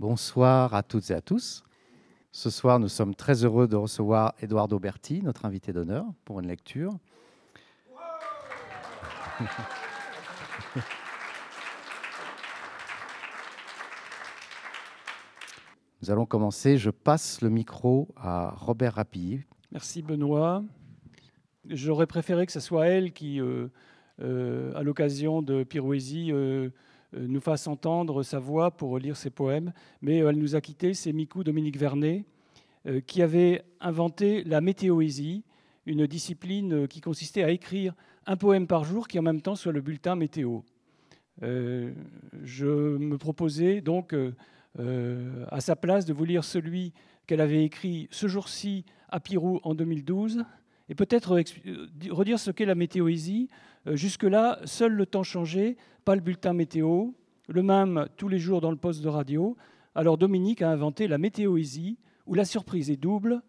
Bonsoir 0.00 0.74
à 0.74 0.84
toutes 0.84 1.10
et 1.10 1.14
à 1.14 1.20
tous. 1.20 1.64
Ce 2.30 2.50
soir, 2.50 2.78
nous 2.78 2.86
sommes 2.86 3.16
très 3.16 3.44
heureux 3.44 3.66
de 3.66 3.74
recevoir 3.74 4.32
Eduardo 4.40 4.78
Berti, 4.78 5.22
notre 5.24 5.44
invité 5.44 5.72
d'honneur, 5.72 6.04
pour 6.24 6.38
une 6.38 6.46
lecture. 6.46 6.92
Nous 16.00 16.12
allons 16.12 16.26
commencer. 16.26 16.78
Je 16.78 16.90
passe 16.90 17.40
le 17.42 17.50
micro 17.50 18.06
à 18.16 18.50
Robert 18.50 18.94
Rapilly. 18.94 19.40
Merci 19.72 20.02
Benoît. 20.02 20.62
J'aurais 21.68 22.06
préféré 22.06 22.46
que 22.46 22.52
ce 22.52 22.60
soit 22.60 22.86
elle 22.86 23.12
qui, 23.12 23.40
euh, 23.40 23.66
euh, 24.20 24.72
à 24.76 24.84
l'occasion 24.84 25.42
de 25.42 25.64
Pirouésie, 25.64 26.30
euh, 26.30 26.70
nous 27.12 27.40
fasse 27.40 27.66
entendre 27.66 28.22
sa 28.22 28.38
voix 28.38 28.70
pour 28.70 28.98
lire 28.98 29.16
ses 29.16 29.30
poèmes, 29.30 29.72
mais 30.02 30.18
elle 30.18 30.36
nous 30.36 30.56
a 30.56 30.60
quittés. 30.60 30.94
C'est 30.94 31.12
Mikou 31.12 31.42
Dominique 31.42 31.78
Vernet 31.78 32.24
qui 33.06 33.22
avait 33.22 33.62
inventé 33.80 34.44
la 34.44 34.60
météoésie, 34.60 35.44
une 35.86 36.06
discipline 36.06 36.86
qui 36.86 37.00
consistait 37.00 37.42
à 37.42 37.50
écrire 37.50 37.94
un 38.26 38.36
poème 38.36 38.66
par 38.66 38.84
jour 38.84 39.08
qui 39.08 39.18
en 39.18 39.22
même 39.22 39.40
temps 39.40 39.56
soit 39.56 39.72
le 39.72 39.80
bulletin 39.80 40.16
météo. 40.16 40.60
je 41.40 42.96
me 42.98 43.16
proposais 43.16 43.80
donc 43.80 44.14
euh, 44.78 45.44
à 45.50 45.60
sa 45.60 45.74
place 45.74 46.04
de 46.04 46.12
vous 46.12 46.24
lire 46.24 46.44
celui 46.44 46.92
qu'elle 47.26 47.40
avait 47.40 47.64
écrit 47.64 48.06
ce 48.12 48.28
jour-ci 48.28 48.84
à 49.08 49.18
Pirou 49.18 49.60
en 49.64 49.74
2012, 49.74 50.44
et 50.88 50.94
peut-être 50.94 51.38
euh, 51.66 51.88
redire 52.10 52.38
ce 52.38 52.50
qu'est 52.50 52.64
la 52.64 52.74
météoésie. 52.74 53.48
Euh, 53.86 53.96
jusque-là, 53.96 54.60
seul 54.64 54.92
le 54.92 55.06
temps 55.06 55.22
changeait, 55.22 55.76
pas 56.04 56.14
le 56.14 56.20
bulletin 56.20 56.52
météo, 56.52 57.10
le 57.48 57.62
même 57.62 58.08
tous 58.16 58.28
les 58.28 58.38
jours 58.38 58.60
dans 58.60 58.70
le 58.70 58.76
poste 58.76 59.02
de 59.02 59.08
radio. 59.08 59.56
Alors 59.94 60.18
Dominique 60.18 60.62
a 60.62 60.70
inventé 60.70 61.08
la 61.08 61.18
météoésie, 61.18 61.98
où 62.26 62.34
la 62.34 62.44
surprise 62.44 62.90
est 62.90 62.96
double, 62.96 63.42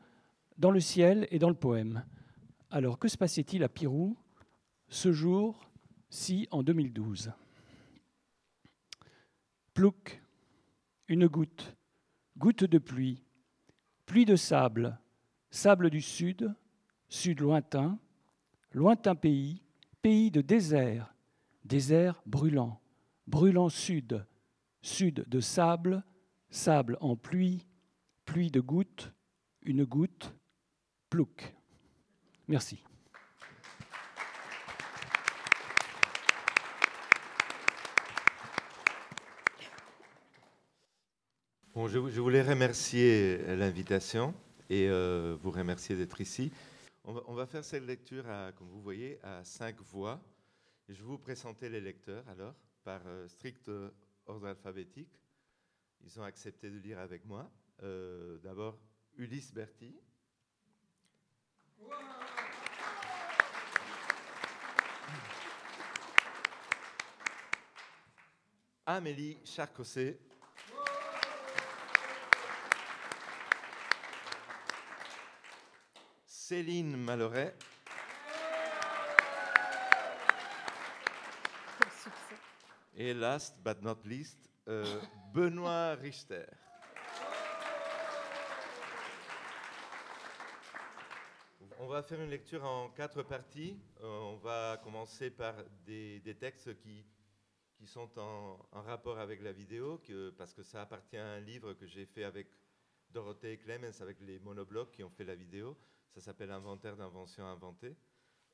dans 0.57 0.71
le 0.71 0.79
ciel 0.79 1.27
et 1.31 1.39
dans 1.39 1.49
le 1.49 1.55
poème. 1.55 2.03
Alors 2.69 2.99
que 2.99 3.07
se 3.07 3.17
passait-il 3.17 3.63
à 3.63 3.69
Pirou 3.69 4.17
ce 4.89 5.11
jour-ci 5.11 6.47
en 6.51 6.63
2012 6.63 7.31
Plouc, 9.73 10.21
une 11.07 11.27
goutte, 11.27 11.75
goutte 12.37 12.65
de 12.65 12.77
pluie, 12.77 13.23
pluie 14.05 14.25
de 14.25 14.35
sable, 14.35 14.99
sable 15.51 15.89
du 15.89 16.01
sud, 16.01 16.53
sud 17.09 17.41
lointain, 17.41 17.99
lointain 18.71 19.15
pays, 19.15 19.61
pays 20.01 20.31
de 20.31 20.41
désert, 20.41 21.13
désert 21.65 22.21
brûlant, 22.25 22.79
brûlant 23.27 23.69
sud, 23.69 24.25
sud 24.81 25.25
de 25.27 25.39
sable, 25.39 26.03
sable 26.49 26.97
en 27.01 27.15
pluie, 27.15 27.67
pluie 28.25 28.51
de 28.51 28.61
gouttes, 28.61 29.11
une 29.63 29.83
goutte, 29.83 30.33
plouc. 31.09 31.53
Merci. 32.47 32.83
je, 41.87 42.19
voulais 42.19 42.41
remercier 42.41 43.37
l'invitation 43.55 44.33
et 44.69 44.87
euh, 44.89 45.35
vous 45.41 45.51
remercier 45.51 45.95
d'être 45.95 46.21
ici. 46.21 46.51
On 47.11 47.33
va, 47.33 47.47
faire 47.47 47.65
cette 47.65 47.87
lecture, 47.87 48.25
comme 48.55 48.69
vous 48.69 48.83
voyez, 48.83 49.19
à 49.23 49.43
cinq 49.43 49.81
voix. 49.81 50.21
je 50.87 50.93
vais 50.93 51.07
vous 51.07 51.17
présenter 51.17 51.67
les 51.67 51.81
lecteurs 51.81 52.23
alors, 52.29 52.53
par 52.83 53.01
euh, 53.07 53.27
strict 53.27 53.67
ordre 54.27 54.45
alphabétique. 54.45 55.19
Ils 56.01 56.19
ont 56.19 56.23
accepté 56.23 56.69
de 56.69 56.77
lire 56.77 56.99
avec 56.99 57.25
moi. 57.25 57.49
Euh, 57.81 58.37
d'abord, 58.43 58.77
Ulysse 59.17 59.51
Berti. 59.51 59.99
Amélie 68.85 69.39
Charcosset. 69.45 70.28
Céline 76.49 76.97
Malloret. 76.97 77.53
Et 82.95 83.13
last 83.13 83.55
but 83.63 83.79
not 83.83 83.97
least, 84.03 84.49
euh, 84.67 84.99
Benoît 85.31 85.93
Richter. 85.93 86.45
On 91.77 91.85
va 91.85 92.01
faire 92.01 92.19
une 92.19 92.31
lecture 92.31 92.65
en 92.65 92.89
quatre 92.89 93.21
parties. 93.21 93.77
Euh, 94.01 94.07
on 94.07 94.37
va 94.37 94.81
commencer 94.83 95.29
par 95.29 95.53
des, 95.85 96.35
textes 96.39 96.75
qui, 96.79 97.05
qui 97.77 97.85
sont 97.85 98.09
en, 98.17 98.57
rapport 98.71 99.19
avec 99.19 99.43
la 99.43 99.51
vidéo, 99.51 100.01
parce 100.35 100.55
que 100.55 100.63
ça 100.63 100.81
appartient 100.81 101.17
à 101.17 101.27
un 101.27 101.41
livre 101.41 101.73
que 101.73 101.85
j'ai 101.85 102.07
fait 102.07 102.23
avec 102.23 102.47
Dorothée 103.11 103.59
Clemens, 103.59 104.01
avec 104.01 104.19
les 104.21 104.39
monoblocs 104.39 104.91
qui 104.93 105.03
ont 105.03 105.11
fait 105.11 105.25
la 105.25 105.35
vidéo. 105.35 105.77
Ça 106.13 106.21
s'appelle 106.21 106.51
Inventaire 106.51 106.97
d'inventions 106.97 107.45
inventées. 107.45 107.95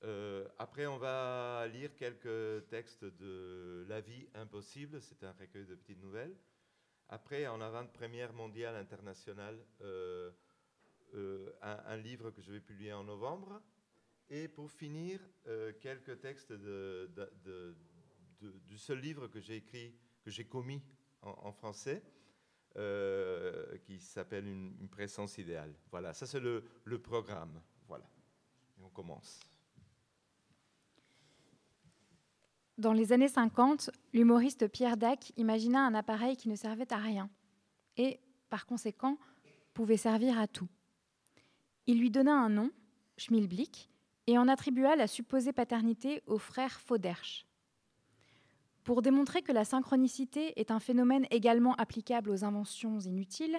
Euh, 0.04 0.48
après, 0.60 0.86
on 0.86 0.98
va 0.98 1.68
lire 1.68 1.96
quelques 1.96 2.68
textes 2.68 3.06
de 3.06 3.86
La 3.88 4.02
vie 4.02 4.28
impossible, 4.34 5.02
c'est 5.02 5.24
un 5.24 5.32
recueil 5.32 5.66
de 5.66 5.76
petites 5.76 6.02
nouvelles. 6.02 6.36
Après, 7.10 7.48
en 7.48 7.62
avant-première 7.62 8.34
mondiale 8.34 8.76
internationale, 8.76 9.58
euh, 9.82 10.32
euh, 11.14 11.52
un, 11.62 11.98
livre 11.98 12.32
que 12.32 12.42
je 12.42 12.52
vais 12.52 12.60
publier 12.60 12.94
en 12.94 13.04
novembre. 13.04 13.62
Et 14.30 14.48
pour 14.48 14.72
finir, 14.72 15.20
quelques 15.82 16.20
textes 16.20 16.52
du 18.42 18.78
seul 18.78 19.00
livre 19.00 19.28
que 19.28 19.40
j'ai 19.40 19.58
écrit, 19.58 19.96
que 20.24 20.32
j'ai 20.32 20.46
commis 20.46 20.82
en 21.22 21.52
français, 21.52 22.02
euh, 22.78 23.78
qui 23.84 24.00
s'appelle 24.00 24.48
une, 24.48 24.90
présence 24.90 25.38
idéale. 25.38 25.74
Voilà, 25.92 26.14
ça 26.14 26.26
c'est 26.26 26.40
le, 26.40 26.64
le, 26.84 27.00
programme. 27.00 27.62
Voilà. 27.88 28.06
Et 28.78 28.84
on 28.84 28.90
commence. 28.90 29.40
Dans 32.78 32.94
les 32.94 33.14
années 33.14 33.30
50, 33.30 33.90
l'humoriste 34.14 34.68
Pierre 34.68 34.98
Dac 34.98 35.32
imagina 35.38 35.86
un 35.86 35.94
appareil 35.94 36.36
qui 36.36 36.50
ne 36.50 36.56
servait 36.56 36.92
à 36.92 36.98
rien 36.98 37.30
et, 37.96 38.20
par 38.50 38.66
conséquent, 38.66 39.18
pouvait 39.74 39.98
servir 39.98 40.38
à 40.40 40.48
tout. 40.48 40.68
Il 41.88 42.00
lui 42.00 42.12
donna 42.12 42.34
un 42.34 42.50
nom, 42.50 42.72
Schmilblick, 43.18 43.90
et 44.28 44.38
en 44.38 44.48
attribua 44.48 44.96
la 44.96 45.08
supposée 45.08 45.54
paternité 45.54 46.24
au 46.26 46.38
frère 46.38 46.82
Fauderche. 46.82 47.46
Pour 48.86 49.02
démontrer 49.02 49.42
que 49.42 49.52
la 49.52 49.66
synchronicité 49.66 50.60
est 50.60 50.70
un 50.70 50.80
phénomène 50.80 51.26
également 51.32 51.74
applicable 51.74 52.30
aux 52.30 52.46
inventions 52.46 53.00
inutiles, 53.00 53.58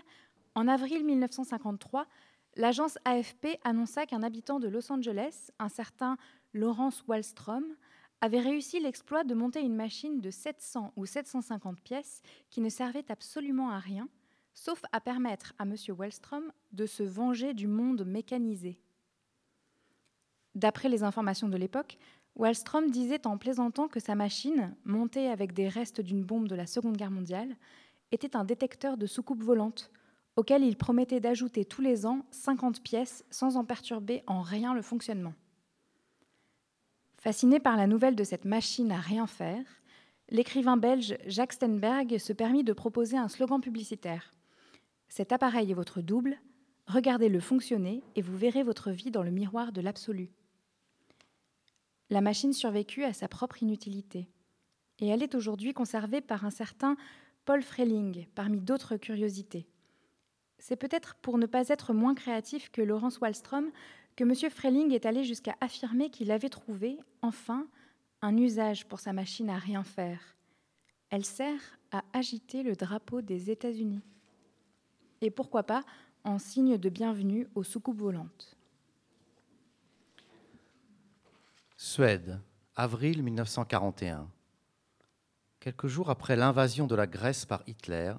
en 0.54 0.68
avril 0.68 1.04
1953, 1.04 2.06
l'agence 2.54 2.96
AFP 3.04 3.58
annonça 3.64 4.06
qu'un 4.06 4.22
habitant 4.22 4.60
de 4.60 4.68
Los 4.68 4.90
Angeles, 4.92 5.50
un 5.58 5.68
certain 5.68 6.16
Lawrence 6.54 7.02
Wallstrom, 7.08 7.64
avait 8.20 8.38
réussi 8.38 8.78
l'exploit 8.78 9.24
de 9.24 9.34
monter 9.34 9.62
une 9.62 9.74
machine 9.74 10.20
de 10.20 10.30
700 10.30 10.92
ou 10.94 11.06
750 11.06 11.80
pièces 11.80 12.22
qui 12.48 12.60
ne 12.60 12.68
servait 12.68 13.10
absolument 13.10 13.70
à 13.70 13.80
rien, 13.80 14.08
sauf 14.54 14.80
à 14.92 15.00
permettre 15.00 15.54
à 15.58 15.64
M. 15.64 15.74
Wallstrom 15.98 16.52
de 16.70 16.86
se 16.86 17.02
venger 17.02 17.52
du 17.52 17.66
monde 17.66 18.04
mécanisé. 18.06 18.78
D'après 20.54 20.88
les 20.88 21.02
informations 21.02 21.48
de 21.48 21.56
l'époque, 21.58 21.98
Wallstrom 22.36 22.90
disait 22.90 23.26
en 23.26 23.38
plaisantant 23.38 23.88
que 23.88 23.98
sa 23.98 24.14
machine, 24.14 24.76
montée 24.84 25.28
avec 25.28 25.54
des 25.54 25.68
restes 25.68 26.02
d'une 26.02 26.22
bombe 26.22 26.48
de 26.48 26.54
la 26.54 26.66
Seconde 26.66 26.96
Guerre 26.96 27.10
mondiale, 27.10 27.56
était 28.12 28.36
un 28.36 28.44
détecteur 28.44 28.98
de 28.98 29.06
soucoupes 29.06 29.42
volantes, 29.42 29.90
auquel 30.36 30.62
il 30.62 30.76
promettait 30.76 31.18
d'ajouter 31.18 31.64
tous 31.64 31.80
les 31.80 32.04
ans 32.04 32.26
50 32.30 32.82
pièces 32.82 33.24
sans 33.30 33.56
en 33.56 33.64
perturber 33.64 34.22
en 34.26 34.42
rien 34.42 34.74
le 34.74 34.82
fonctionnement. 34.82 35.32
Fasciné 37.16 37.58
par 37.58 37.76
la 37.78 37.86
nouvelle 37.86 38.14
de 38.14 38.22
cette 38.22 38.44
machine 38.44 38.92
à 38.92 39.00
rien 39.00 39.26
faire, 39.26 39.64
l'écrivain 40.28 40.76
belge 40.76 41.16
Jacques 41.26 41.54
Stenberg 41.54 42.18
se 42.18 42.34
permit 42.34 42.64
de 42.64 42.74
proposer 42.74 43.16
un 43.16 43.28
slogan 43.28 43.62
publicitaire. 43.62 44.34
Cet 45.08 45.32
appareil 45.32 45.70
est 45.70 45.74
votre 45.74 46.02
double, 46.02 46.38
regardez-le 46.86 47.40
fonctionner 47.40 48.02
et 48.14 48.20
vous 48.20 48.36
verrez 48.36 48.62
votre 48.62 48.90
vie 48.90 49.10
dans 49.10 49.22
le 49.22 49.30
miroir 49.30 49.72
de 49.72 49.80
l'absolu. 49.80 50.28
La 52.08 52.20
machine 52.20 52.52
survécut 52.52 53.04
à 53.04 53.12
sa 53.12 53.26
propre 53.26 53.62
inutilité. 53.62 54.28
Et 55.00 55.08
elle 55.08 55.22
est 55.22 55.34
aujourd'hui 55.34 55.74
conservée 55.74 56.20
par 56.20 56.44
un 56.44 56.50
certain 56.50 56.96
Paul 57.44 57.62
Freling, 57.62 58.26
parmi 58.34 58.60
d'autres 58.60 58.96
curiosités. 58.96 59.66
C'est 60.58 60.76
peut-être 60.76 61.16
pour 61.16 61.38
ne 61.38 61.46
pas 61.46 61.68
être 61.68 61.92
moins 61.92 62.14
créatif 62.14 62.70
que 62.70 62.82
Laurence 62.82 63.18
Wallström 63.18 63.70
que 64.16 64.24
M. 64.24 64.50
Freling 64.50 64.92
est 64.92 65.04
allé 65.04 65.24
jusqu'à 65.24 65.56
affirmer 65.60 66.10
qu'il 66.10 66.30
avait 66.30 66.48
trouvé, 66.48 66.98
enfin, 67.22 67.68
un 68.22 68.36
usage 68.36 68.86
pour 68.86 68.98
sa 68.98 69.12
machine 69.12 69.50
à 69.50 69.58
rien 69.58 69.84
faire. 69.84 70.36
Elle 71.10 71.24
sert 71.24 71.78
à 71.92 72.02
agiter 72.12 72.62
le 72.62 72.74
drapeau 72.74 73.20
des 73.20 73.50
États-Unis. 73.50 74.02
et 75.20 75.30
pourquoi 75.30 75.62
pas 75.62 75.82
en 76.24 76.38
signe 76.38 76.76
de 76.76 76.88
bienvenue 76.88 77.46
aux 77.54 77.62
soucoupes 77.62 77.98
volantes. 77.98 78.56
Suède, 81.78 82.40
avril 82.74 83.22
1941. 83.22 84.30
Quelques 85.60 85.88
jours 85.88 86.08
après 86.08 86.34
l'invasion 86.34 86.86
de 86.86 86.94
la 86.94 87.06
Grèce 87.06 87.44
par 87.44 87.62
Hitler, 87.66 88.14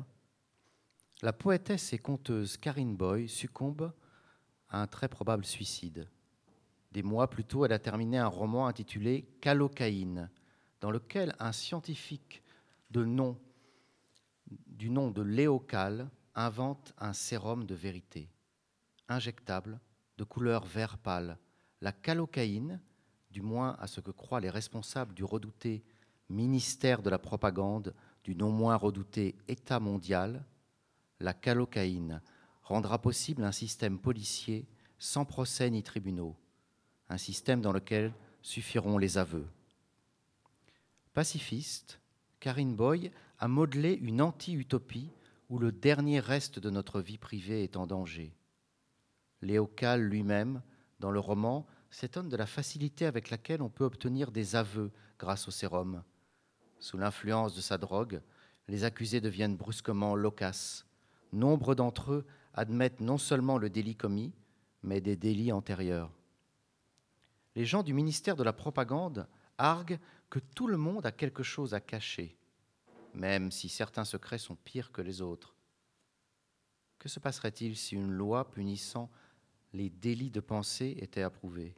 la 1.23 1.33
poétesse 1.33 1.91
et 1.91 1.97
conteuse 1.97 2.57
Karin 2.57 2.93
Boy 2.93 3.27
succombe 3.27 3.91
à 4.69 4.79
un 4.79 4.85
très 4.85 5.07
probable 5.07 5.43
suicide. 5.43 6.07
Des 6.91 7.01
mois 7.01 7.31
plus 7.31 7.45
tôt, 7.45 7.65
elle 7.65 7.73
a 7.73 7.79
terminé 7.79 8.19
un 8.19 8.27
roman 8.27 8.67
intitulé 8.67 9.27
Calocaïne, 9.41 10.29
dans 10.79 10.91
lequel 10.91 11.35
un 11.39 11.51
scientifique 11.51 12.43
de 12.91 13.05
nom, 13.05 13.39
du 14.67 14.91
nom 14.91 15.09
de 15.09 15.23
Léocal 15.23 16.11
invente 16.35 16.93
un 16.99 17.13
sérum 17.13 17.65
de 17.65 17.73
vérité, 17.73 18.29
injectable, 19.09 19.79
de 20.19 20.23
couleur 20.23 20.63
vert 20.63 20.99
pâle. 20.99 21.39
La 21.81 21.91
calocaïne, 21.91 22.79
du 23.37 23.43
moins 23.43 23.77
à 23.79 23.85
ce 23.85 24.01
que 24.01 24.09
croient 24.09 24.39
les 24.39 24.49
responsables 24.49 25.13
du 25.13 25.23
redouté 25.23 25.83
ministère 26.27 27.03
de 27.03 27.11
la 27.11 27.19
propagande, 27.19 27.93
du 28.23 28.33
non 28.33 28.49
moins 28.49 28.75
redouté 28.75 29.35
État 29.47 29.79
mondial, 29.79 30.43
la 31.19 31.35
calocaïne 31.35 32.19
rendra 32.63 32.99
possible 32.99 33.43
un 33.43 33.51
système 33.51 33.99
policier 33.99 34.65
sans 34.97 35.23
procès 35.23 35.69
ni 35.69 35.83
tribunaux, 35.83 36.35
un 37.09 37.19
système 37.19 37.61
dans 37.61 37.71
lequel 37.71 38.11
suffiront 38.41 38.97
les 38.97 39.19
aveux. 39.19 39.45
Pacifiste, 41.13 41.99
Karine 42.39 42.75
Boy 42.75 43.11
a 43.37 43.47
modelé 43.47 43.93
une 44.01 44.23
anti-utopie 44.23 45.11
où 45.51 45.59
le 45.59 45.71
dernier 45.71 46.21
reste 46.21 46.57
de 46.57 46.71
notre 46.71 47.01
vie 47.01 47.19
privée 47.19 47.61
est 47.63 47.77
en 47.77 47.85
danger. 47.85 48.33
Léocal 49.43 50.01
lui-même, 50.01 50.63
dans 50.99 51.11
le 51.11 51.19
roman, 51.19 51.67
s'étonne 51.89 52.29
de 52.29 52.37
la 52.37 52.45
facilité 52.45 53.05
avec 53.05 53.29
laquelle 53.29 53.61
on 53.61 53.69
peut 53.69 53.85
obtenir 53.85 54.31
des 54.31 54.55
aveux 54.55 54.91
grâce 55.19 55.47
au 55.47 55.51
sérum. 55.51 56.03
Sous 56.79 56.97
l'influence 56.97 57.55
de 57.55 57.61
sa 57.61 57.77
drogue, 57.77 58.21
les 58.67 58.83
accusés 58.83 59.21
deviennent 59.21 59.55
brusquement 59.55 60.15
loquaces. 60.15 60.85
Nombre 61.33 61.75
d'entre 61.75 62.11
eux 62.13 62.25
admettent 62.53 63.01
non 63.01 63.17
seulement 63.17 63.57
le 63.57 63.69
délit 63.69 63.95
commis, 63.95 64.33
mais 64.83 65.01
des 65.01 65.15
délits 65.15 65.51
antérieurs. 65.51 66.11
Les 67.55 67.65
gens 67.65 67.83
du 67.83 67.93
ministère 67.93 68.35
de 68.35 68.43
la 68.43 68.53
Propagande 68.53 69.27
arguent 69.57 69.99
que 70.29 70.39
tout 70.39 70.67
le 70.67 70.77
monde 70.77 71.05
a 71.05 71.11
quelque 71.11 71.43
chose 71.43 71.73
à 71.73 71.79
cacher, 71.79 72.37
même 73.13 73.51
si 73.51 73.69
certains 73.69 74.05
secrets 74.05 74.37
sont 74.37 74.55
pires 74.55 74.91
que 74.91 75.01
les 75.01 75.21
autres. 75.21 75.55
Que 76.99 77.09
se 77.09 77.19
passerait-il 77.19 77.75
si 77.75 77.95
une 77.95 78.11
loi 78.11 78.49
punissant 78.51 79.09
les 79.73 79.89
délits 79.89 80.31
de 80.31 80.39
pensée 80.39 80.95
était 80.99 81.21
approuvée 81.21 81.75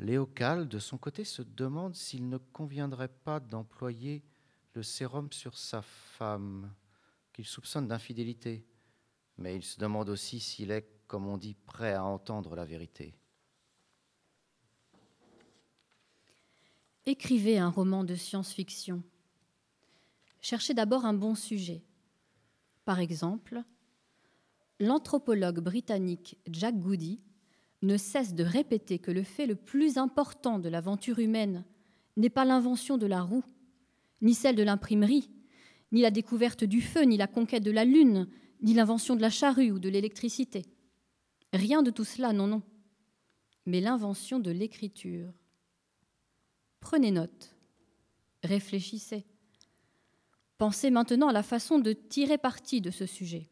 Léocal, 0.00 0.66
de 0.66 0.78
son 0.78 0.96
côté, 0.96 1.24
se 1.24 1.42
demande 1.42 1.94
s'il 1.94 2.30
ne 2.30 2.38
conviendrait 2.38 3.08
pas 3.08 3.38
d'employer 3.38 4.24
le 4.72 4.82
sérum 4.82 5.30
sur 5.30 5.58
sa 5.58 5.82
femme, 5.82 6.72
qu'il 7.34 7.44
soupçonne 7.44 7.86
d'infidélité. 7.86 8.64
Mais 9.36 9.54
il 9.56 9.62
se 9.62 9.78
demande 9.78 10.08
aussi 10.08 10.40
s'il 10.40 10.70
est, 10.70 10.88
comme 11.06 11.26
on 11.26 11.36
dit, 11.36 11.54
prêt 11.54 11.92
à 11.92 12.02
entendre 12.02 12.54
la 12.54 12.64
vérité. 12.64 13.14
Écrivez 17.04 17.58
un 17.58 17.68
roman 17.68 18.02
de 18.02 18.14
science-fiction. 18.14 19.02
Cherchez 20.40 20.72
d'abord 20.72 21.04
un 21.04 21.14
bon 21.14 21.34
sujet. 21.34 21.82
Par 22.86 23.00
exemple, 23.00 23.62
l'anthropologue 24.80 25.60
britannique 25.60 26.38
Jack 26.48 26.76
Goody 26.78 27.20
ne 27.82 27.96
cesse 27.96 28.34
de 28.34 28.42
répéter 28.42 28.98
que 28.98 29.10
le 29.10 29.22
fait 29.22 29.46
le 29.46 29.54
plus 29.54 29.98
important 29.98 30.58
de 30.58 30.68
l'aventure 30.68 31.18
humaine 31.18 31.64
n'est 32.16 32.30
pas 32.30 32.44
l'invention 32.44 32.98
de 32.98 33.06
la 33.06 33.22
roue, 33.22 33.44
ni 34.20 34.34
celle 34.34 34.56
de 34.56 34.62
l'imprimerie, 34.62 35.30
ni 35.92 36.00
la 36.00 36.10
découverte 36.10 36.64
du 36.64 36.80
feu, 36.80 37.02
ni 37.02 37.16
la 37.16 37.26
conquête 37.26 37.62
de 37.62 37.70
la 37.70 37.84
lune, 37.84 38.28
ni 38.62 38.74
l'invention 38.74 39.16
de 39.16 39.22
la 39.22 39.30
charrue 39.30 39.70
ou 39.70 39.78
de 39.78 39.88
l'électricité. 39.88 40.64
Rien 41.52 41.82
de 41.82 41.90
tout 41.90 42.04
cela, 42.04 42.32
non, 42.32 42.46
non, 42.46 42.62
mais 43.66 43.80
l'invention 43.80 44.38
de 44.38 44.50
l'écriture. 44.50 45.32
Prenez 46.80 47.10
note, 47.10 47.54
réfléchissez. 48.42 49.24
Pensez 50.58 50.90
maintenant 50.90 51.28
à 51.28 51.32
la 51.32 51.42
façon 51.42 51.78
de 51.78 51.92
tirer 51.92 52.38
parti 52.38 52.80
de 52.80 52.90
ce 52.90 53.06
sujet. 53.06 53.50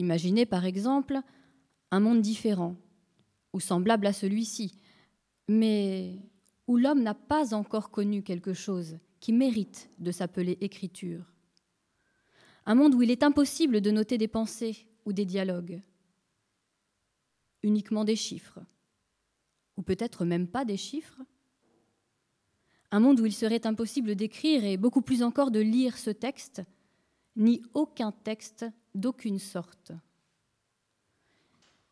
Imaginez 0.00 0.46
par 0.46 0.64
exemple 0.64 1.20
un 1.90 2.00
monde 2.00 2.22
différent, 2.22 2.74
ou 3.52 3.60
semblable 3.60 4.06
à 4.06 4.14
celui-ci, 4.14 4.72
mais 5.46 6.22
où 6.66 6.78
l'homme 6.78 7.02
n'a 7.02 7.12
pas 7.12 7.52
encore 7.52 7.90
connu 7.90 8.22
quelque 8.22 8.54
chose 8.54 8.96
qui 9.20 9.34
mérite 9.34 9.90
de 9.98 10.10
s'appeler 10.10 10.56
écriture. 10.62 11.30
Un 12.64 12.76
monde 12.76 12.94
où 12.94 13.02
il 13.02 13.10
est 13.10 13.22
impossible 13.22 13.82
de 13.82 13.90
noter 13.90 14.16
des 14.16 14.26
pensées 14.26 14.86
ou 15.04 15.12
des 15.12 15.26
dialogues, 15.26 15.82
uniquement 17.62 18.06
des 18.06 18.16
chiffres, 18.16 18.60
ou 19.76 19.82
peut-être 19.82 20.24
même 20.24 20.48
pas 20.48 20.64
des 20.64 20.78
chiffres. 20.78 21.20
Un 22.90 23.00
monde 23.00 23.20
où 23.20 23.26
il 23.26 23.34
serait 23.34 23.66
impossible 23.66 24.14
d'écrire 24.14 24.64
et 24.64 24.78
beaucoup 24.78 25.02
plus 25.02 25.22
encore 25.22 25.50
de 25.50 25.60
lire 25.60 25.98
ce 25.98 26.08
texte, 26.08 26.62
ni 27.36 27.60
aucun 27.74 28.12
texte 28.12 28.64
d'aucune 28.94 29.38
sorte. 29.38 29.92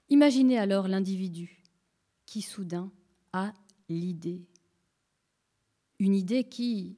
Imaginez 0.09 0.59
alors 0.59 0.89
l'individu 0.89 1.63
qui 2.27 2.43
soudain 2.43 2.91
a 3.33 3.53
l'idée. 3.89 4.47
Une 5.99 6.15
idée 6.15 6.45
qui, 6.45 6.97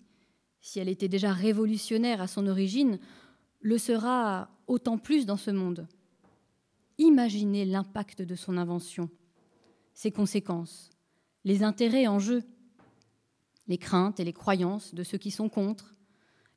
si 0.61 0.79
elle 0.79 0.89
était 0.89 1.09
déjà 1.09 1.33
révolutionnaire 1.33 2.21
à 2.21 2.27
son 2.27 2.47
origine, 2.47 2.99
le 3.61 3.79
sera 3.79 4.51
autant 4.67 4.99
plus 4.99 5.27
dans 5.27 5.37
ce 5.37 5.51
monde. 5.51 5.89
Imaginez 6.99 7.65
l'impact 7.65 8.23
de 8.23 8.35
son 8.35 8.57
invention, 8.57 9.09
ses 9.95 10.13
conséquences, 10.13 10.91
les 11.45 11.63
intérêts 11.63 12.07
en 12.07 12.19
jeu, 12.19 12.43
les 13.69 13.79
craintes 13.79 14.21
et 14.21 14.25
les 14.25 14.33
croyances 14.33 14.95
de 14.95 15.03
ceux 15.03 15.19
qui 15.19 15.31
sont 15.31 15.49
contre, 15.49 15.95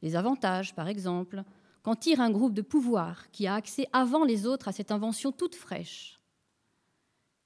les 0.01 0.16
avantages, 0.16 0.75
par 0.75 0.88
exemple, 0.88 1.44
qu'en 1.84 1.96
tire 1.96 2.22
un 2.22 2.32
groupe 2.32 2.54
de 2.54 2.62
pouvoir 2.62 3.30
qui 3.32 3.46
a 3.46 3.56
accès 3.56 3.88
avant 3.94 4.24
les 4.24 4.48
autres 4.48 4.68
à 4.68 4.72
cette 4.72 4.92
invention 4.92 5.32
toute 5.32 5.56
fraîche 5.56 6.20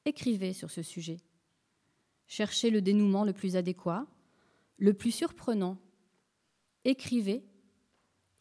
écrivez 0.07 0.53
sur 0.53 0.71
ce 0.71 0.81
sujet. 0.81 1.17
Cherchez 2.27 2.69
le 2.69 2.81
dénouement 2.81 3.23
le 3.23 3.33
plus 3.33 3.55
adéquat, 3.55 4.07
le 4.77 4.93
plus 4.93 5.11
surprenant. 5.11 5.77
Écrivez 6.85 7.43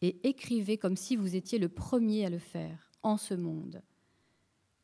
et 0.01 0.27
écrivez 0.27 0.77
comme 0.77 0.95
si 0.95 1.15
vous 1.15 1.35
étiez 1.35 1.59
le 1.59 1.69
premier 1.69 2.25
à 2.25 2.29
le 2.29 2.39
faire 2.39 2.91
en 3.03 3.17
ce 3.17 3.33
monde. 3.33 3.81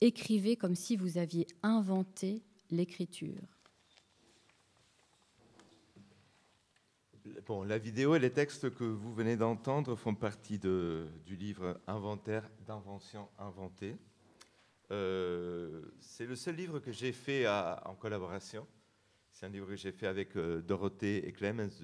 Écrivez 0.02 0.58
comme 0.58 0.76
si 0.76 0.96
vous 0.96 1.18
aviez 1.18 1.48
inventé 1.62 2.44
l'écriture. 2.70 3.63
Bon, 7.46 7.64
la 7.64 7.78
vidéo 7.78 8.16
et 8.16 8.20
les 8.20 8.32
textes 8.32 8.74
que 8.74 8.86
vous 8.86 9.14
venez 9.14 9.36
d'entendre 9.36 9.96
font 9.96 10.16
partie 10.16 10.60
de, 10.60 11.08
du 11.26 11.36
livre 11.36 11.78
Inventaire 11.88 12.50
d'inventions 12.66 13.28
inventées 13.38 13.98
euh, 14.92 15.82
c'est 16.00 16.26
le 16.26 16.36
seul 16.36 16.56
livre 16.56 16.80
que 16.80 16.92
j'ai 16.92 17.12
fait 17.12 17.48
en 17.48 17.96
collaboration. 17.96 18.68
C'est 19.32 19.46
un 19.46 19.50
livre 19.50 19.68
que 19.68 19.76
j'ai 19.76 19.92
fait 19.92 20.08
avec 20.08 20.38
euh, 20.38 20.62
Dorothée 20.62 21.28
et 21.28 21.32
Clemens 21.32 21.82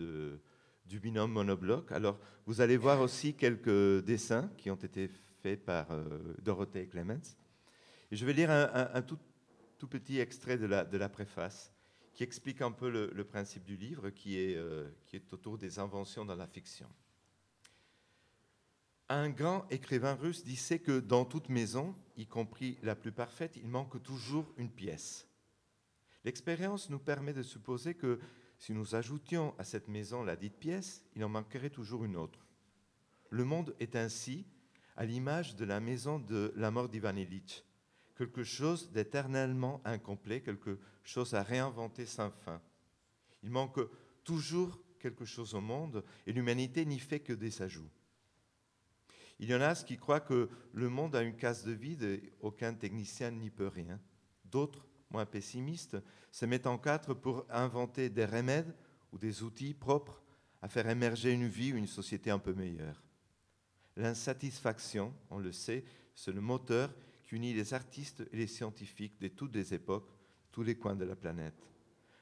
du 0.85 0.99
binôme 0.99 1.31
Monobloc. 1.31 1.91
Alors, 1.91 2.19
vous 2.45 2.61
allez 2.61 2.77
voir 2.77 3.01
aussi 3.01 3.33
quelques 3.33 4.03
dessins 4.05 4.51
qui 4.57 4.69
ont 4.69 4.75
été 4.75 5.09
faits 5.41 5.65
par 5.65 5.91
euh, 5.91 6.35
Dorothée 6.41 6.83
et 6.83 6.87
Clemens. 6.87 7.35
Je 8.11 8.25
vais 8.25 8.33
lire 8.33 8.51
un, 8.51 9.01
tout, 9.01 9.17
petit 9.87 10.19
extrait 10.19 10.57
de 10.57 10.65
la, 10.65 10.83
de 10.85 10.97
la, 10.97 11.09
préface 11.09 11.73
qui 12.19 12.23
explique 12.23 12.61
un 12.61 12.73
peu 12.73 12.89
le, 12.89 13.23
principe 13.23 13.63
du 13.63 13.77
livre 13.77 14.09
qui 14.09 14.37
est, 14.37 14.61
qui 15.05 15.15
est 15.15 15.31
autour 15.31 15.57
des 15.57 15.79
inventions 15.79 16.25
dans 16.25 16.35
la 16.35 16.47
fiction. 16.47 16.89
Un 19.07 19.29
grand 19.29 19.65
écrivain 19.69 20.15
russe 20.15 20.43
disait 20.43 20.79
que 20.79 20.99
dans 20.99 21.23
toute 21.23 21.47
maison, 21.47 21.95
y 22.17 22.27
compris 22.27 22.77
la 22.83 22.97
plus 22.97 23.13
parfaite, 23.13 23.55
il 23.55 23.69
manque 23.69 24.03
toujours 24.03 24.53
une 24.57 24.69
pièce. 24.69 25.29
L'expérience 26.25 26.89
nous 26.89 26.99
permet 26.99 27.31
de 27.31 27.41
supposer 27.41 27.95
que 27.95 28.19
si 28.57 28.73
nous 28.73 28.95
ajoutions 28.95 29.55
à 29.57 29.63
cette 29.63 29.87
maison 29.87 30.21
la 30.21 30.35
dite 30.35 30.57
pièce, 30.59 31.05
il 31.15 31.23
en 31.23 31.29
manquerait 31.29 31.69
toujours 31.69 32.03
une 32.03 32.17
autre. 32.17 32.45
Le 33.29 33.45
monde 33.45 33.73
est 33.79 33.95
ainsi 33.95 34.45
à 34.97 35.05
l'image 35.05 35.55
de 35.55 35.63
la 35.63 35.79
maison 35.79 36.19
de 36.19 36.51
la 36.57 36.69
mort 36.69 36.89
d'Ivan 36.89 37.15
Illich, 37.15 37.63
quelque 38.19 38.43
chose 38.43 38.91
d'éternellement 38.91 39.79
incomplet, 39.85 40.41
quelque 40.41 40.77
chose 41.03 41.33
à 41.35 41.41
réinventer 41.41 42.05
sans 42.05 42.29
fin. 42.29 42.61
Il 43.43 43.49
manque 43.49 43.79
toujours 44.25 44.77
quelque 44.99 45.23
chose 45.23 45.53
au 45.53 45.61
monde 45.61 46.03
et 46.27 46.33
l'humanité 46.33 46.85
n'y 46.85 46.99
fait 46.99 47.21
que 47.21 47.31
des 47.31 47.61
ajouts. 47.61 47.89
Il 49.39 49.49
y 49.49 49.55
en 49.55 49.61
a 49.61 49.73
qui 49.73 49.95
croient 49.95 50.19
que 50.19 50.49
le 50.73 50.89
monde 50.89 51.15
a 51.15 51.21
une 51.21 51.37
case 51.37 51.63
de 51.63 51.71
vide 51.71 52.03
et 52.03 52.33
aucun 52.41 52.73
technicien 52.73 53.31
n'y 53.31 53.49
peut 53.49 53.69
rien. 53.69 53.97
D'autres, 54.43 54.85
moins 55.09 55.25
pessimistes, 55.25 55.95
se 56.29 56.45
mettent 56.45 56.67
en 56.67 56.77
quatre 56.77 57.13
pour 57.13 57.45
inventer 57.49 58.09
des 58.09 58.25
remèdes 58.25 58.75
ou 59.13 59.17
des 59.17 59.43
outils 59.43 59.73
propres 59.73 60.21
à 60.61 60.67
faire 60.67 60.89
émerger 60.89 61.31
une 61.31 61.47
vie 61.47 61.71
ou 61.71 61.77
une 61.77 61.87
société 61.87 62.31
un 62.31 62.39
peu 62.39 62.51
meilleure. 62.51 63.01
L'insatisfaction, 63.95 65.13
on 65.29 65.37
le 65.37 65.53
sait, 65.53 65.85
c'est 66.13 66.33
le 66.33 66.41
moteur 66.41 66.93
qui 67.29 67.35
unit 67.35 67.53
les 67.53 67.75
artistes 67.75 68.23
et 68.31 68.37
les 68.37 68.47
scientifiques 68.47 69.21
de 69.21 69.27
toutes 69.27 69.53
les 69.53 69.73
époques, 69.75 70.09
tous 70.51 70.63
les 70.63 70.75
coins 70.75 70.95
de 70.95 71.05
la 71.05 71.15
planète. 71.15 71.69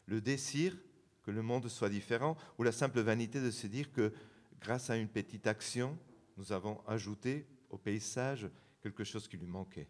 Le 0.05 0.19
désir 0.19 0.77
que 1.23 1.31
le 1.31 1.41
monde 1.41 1.69
soit 1.69 1.89
différent 1.89 2.35
ou 2.57 2.63
la 2.63 2.73
simple 2.73 2.99
vanité 2.99 3.41
de 3.41 3.51
se 3.51 3.67
dire 3.67 3.91
que 3.93 4.13
grâce 4.59 4.89
à 4.89 4.97
une 4.97 5.07
petite 5.07 5.47
action, 5.47 5.97
nous 6.35 6.51
avons 6.51 6.81
ajouté 6.87 7.47
au 7.69 7.77
paysage 7.77 8.49
quelque 8.81 9.05
chose 9.05 9.29
qui 9.29 9.37
lui 9.37 9.47
manquait. 9.47 9.87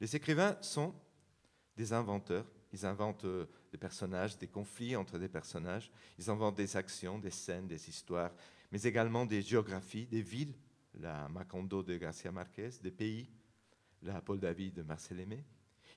Les 0.00 0.16
écrivains 0.16 0.56
sont 0.62 0.94
des 1.76 1.92
inventeurs. 1.92 2.46
Ils 2.72 2.86
inventent 2.86 3.24
euh, 3.24 3.46
des 3.72 3.78
personnages, 3.78 4.38
des 4.38 4.48
conflits 4.48 4.96
entre 4.96 5.18
des 5.18 5.28
personnages. 5.28 5.90
Ils 6.18 6.30
inventent 6.30 6.56
des 6.56 6.76
actions, 6.76 7.18
des 7.18 7.30
scènes, 7.30 7.66
des 7.66 7.88
histoires, 7.90 8.32
mais 8.72 8.82
également 8.82 9.26
des 9.26 9.42
géographies, 9.42 10.06
des 10.06 10.22
villes, 10.22 10.54
la 10.94 11.28
Macondo 11.28 11.82
de 11.82 11.96
Garcia 11.96 12.32
Marquez, 12.32 12.70
des 12.82 12.90
pays, 12.90 13.28
la 14.02 14.20
Paul 14.20 14.38
David 14.38 14.74
de 14.74 14.82
Marcel 14.82 15.20
Aimé. 15.20 15.44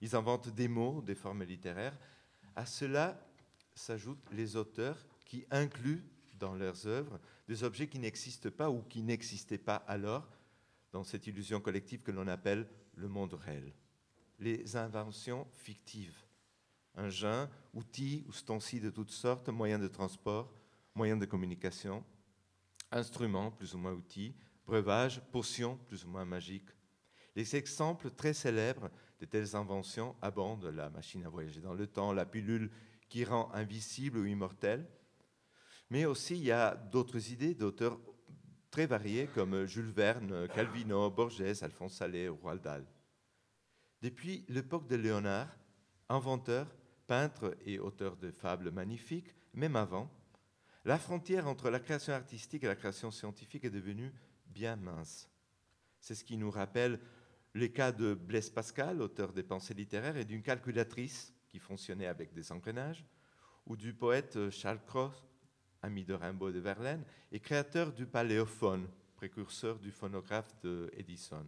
Ils 0.02 0.16
inventent 0.16 0.50
des 0.50 0.68
mots, 0.68 1.02
des 1.02 1.16
formes 1.16 1.44
littéraires. 1.44 1.98
À 2.56 2.66
cela 2.66 3.20
s'ajoutent 3.74 4.32
les 4.32 4.56
auteurs 4.56 5.06
qui 5.26 5.46
incluent 5.52 6.04
dans 6.40 6.54
leurs 6.56 6.88
œuvres 6.88 7.20
des 7.48 7.64
objets 7.64 7.88
qui 7.88 8.00
n'existent 8.00 8.52
pas 8.52 8.70
ou 8.70 8.82
qui 8.84 9.02
n'existaient 9.02 9.58
pas 9.58 9.78
alors 9.88 10.28
dans 10.92 11.04
cette 11.04 11.28
illusion 11.28 11.60
collective 11.60 12.02
que 12.02 12.12
l'on 12.12 12.28
appelle 12.28 12.68
le 12.96 13.08
monde 13.08 13.34
réel. 13.34 13.74
Les 14.40 14.76
inventions 14.76 15.48
fictives. 15.54 16.24
Engins, 16.96 17.50
outils, 17.74 18.26
ustensiles 18.30 18.84
de 18.84 18.90
toutes 18.90 19.12
sortes, 19.12 19.50
moyens 19.50 19.82
de 19.82 19.88
transport, 19.88 20.52
moyens 20.96 21.20
de 21.20 21.26
communication, 21.26 22.04
instruments 22.92 23.52
plus 23.52 23.74
ou 23.74 23.78
moins 23.78 23.94
outils, 23.94 24.36
breuvages, 24.66 25.22
potions 25.32 25.78
plus 25.88 26.06
ou 26.06 26.10
moins 26.10 26.26
magiques. 26.26 26.70
Les 27.40 27.56
exemples 27.56 28.12
très 28.12 28.34
célèbres 28.34 28.90
de 29.22 29.26
telles 29.26 29.56
inventions 29.56 30.14
abondent 30.22 30.74
la 30.76 30.90
machine 30.90 31.26
à 31.26 31.30
voyager 31.30 31.62
dans 31.62 31.74
le 31.74 31.88
temps, 31.88 32.12
la 32.12 32.26
pilule 32.26 32.70
qui 33.08 33.24
rend 33.24 33.50
invisible 33.54 34.18
ou 34.18 34.26
immortel, 34.26 34.86
mais 35.90 36.04
aussi, 36.04 36.36
il 36.36 36.44
y 36.44 36.52
a 36.52 36.76
d'autres 36.76 37.32
idées 37.32 37.54
d'auteurs 37.54 37.98
très 38.70 38.88
variés 38.88 39.28
comme 39.28 39.66
Jules 39.68 39.94
Verne, 39.94 40.50
Calvino, 40.50 41.10
Borges, 41.10 41.64
Alphonse 41.64 42.02
Allais 42.02 42.28
ou 42.28 42.36
Roald 42.36 42.62
Dahl. 42.62 42.86
Depuis 44.02 44.44
l'époque 44.50 44.90
de 44.90 44.98
Léonard, 44.98 45.48
inventeur, 46.10 46.68
peintre 47.08 47.56
et 47.66 47.80
auteur 47.80 48.18
de 48.18 48.32
fables 48.32 48.70
magnifiques, 48.70 49.34
même 49.54 49.78
avant, 49.78 50.12
la 50.84 51.00
frontière 51.00 51.48
entre 51.48 51.70
la 51.70 51.80
création 51.80 52.12
artistique 52.12 52.66
et 52.66 52.68
la 52.68 52.76
création 52.76 53.12
scientifique 53.12 53.64
est 53.64 53.70
devenue 53.70 54.12
bien 54.46 54.76
mince. 54.76 55.30
C'est 56.02 56.16
ce 56.16 56.26
qui 56.26 56.36
nous 56.36 56.52
rappelle 56.52 57.00
les 57.56 57.72
cas 57.72 57.92
de 57.92 58.14
Blaise 58.14 58.50
Pascal, 58.50 59.02
auteur 59.02 59.34
des 59.34 59.44
pensées 59.44 59.74
littéraires, 59.74 60.18
et 60.18 60.26
d'une 60.26 60.44
calculatrice 60.44 61.34
qui 61.48 61.60
fonctionnait 61.60 62.08
avec 62.08 62.34
des 62.34 62.52
engrenages, 62.52 63.06
ou 63.66 63.76
du 63.76 63.94
poète 63.94 64.50
Charles 64.50 64.84
Cross, 64.86 65.26
ami 65.82 66.04
de 66.04 66.14
Rimbaud 66.14 66.52
de 66.52 66.60
Verlaine, 66.60 67.04
et 67.32 67.40
créateur 67.40 67.94
du 67.94 68.06
paléophone, 68.06 68.88
précurseur 69.16 69.80
du 69.80 69.92
phonographe 69.92 70.60
de 70.62 70.90
Edison. 70.94 71.46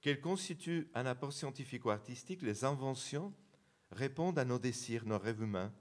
Qu'elles 0.00 0.20
constituent 0.20 0.88
un 0.94 1.06
apport 1.06 1.32
scientifique 1.32 1.84
ou 1.84 1.90
artistique, 1.90 2.42
les 2.42 2.64
inventions 2.64 3.34
répondent 3.90 4.38
à 4.38 4.44
nos 4.44 4.58
désirs, 4.58 5.04
nos 5.04 5.18
rêves 5.18 5.42
humains, 5.42 5.72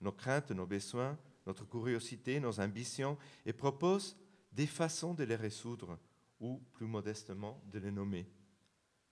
nos 0.00 0.12
craintes, 0.12 0.52
nos 0.52 0.66
besoins, 0.66 1.18
notre 1.46 1.64
curiosité, 1.64 2.40
nos 2.40 2.60
ambitions, 2.60 3.18
et 3.44 3.52
proposent 3.52 4.16
des 4.52 4.66
façons 4.66 5.14
de 5.14 5.24
les 5.24 5.36
résoudre, 5.36 5.98
ou 6.40 6.58
plus 6.72 6.86
modestement 6.86 7.62
de 7.72 7.78
les 7.78 7.90
nommer, 7.90 8.28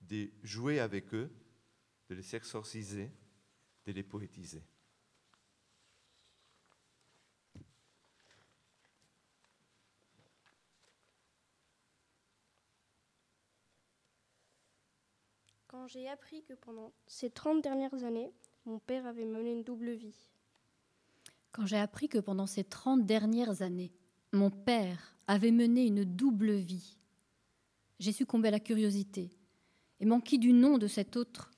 de 0.00 0.30
jouer 0.42 0.80
avec 0.80 1.14
eux, 1.14 1.30
de 2.08 2.14
les 2.14 2.36
exorciser, 2.36 3.10
de 3.86 3.92
les 3.92 4.02
poétiser. 4.02 4.62
quand 15.84 15.88
j'ai 15.88 16.08
appris 16.08 16.42
que 16.44 16.54
pendant 16.54 16.94
ces 17.06 17.28
30 17.28 17.60
dernières 17.60 18.04
années, 18.04 18.32
mon 18.64 18.78
père 18.78 19.06
avait 19.06 19.26
mené 19.26 19.52
une 19.52 19.64
double 19.64 19.90
vie. 19.90 20.30
Quand 21.52 21.66
j'ai 21.66 21.76
appris 21.76 22.08
que 22.08 22.16
pendant 22.16 22.46
ces 22.46 22.64
30 22.64 23.04
dernières 23.04 23.60
années, 23.60 23.92
mon 24.32 24.50
père 24.50 25.18
avait 25.26 25.50
mené 25.50 25.84
une 25.84 26.04
double 26.04 26.52
vie, 26.52 26.96
j'ai 27.98 28.12
succombé 28.12 28.48
à 28.48 28.52
la 28.52 28.60
curiosité 28.60 29.30
et 30.00 30.06
manqué 30.06 30.38
du 30.38 30.52
nom 30.52 30.78
de 30.78 30.86
cette 30.86 31.16
autre 31.16 31.50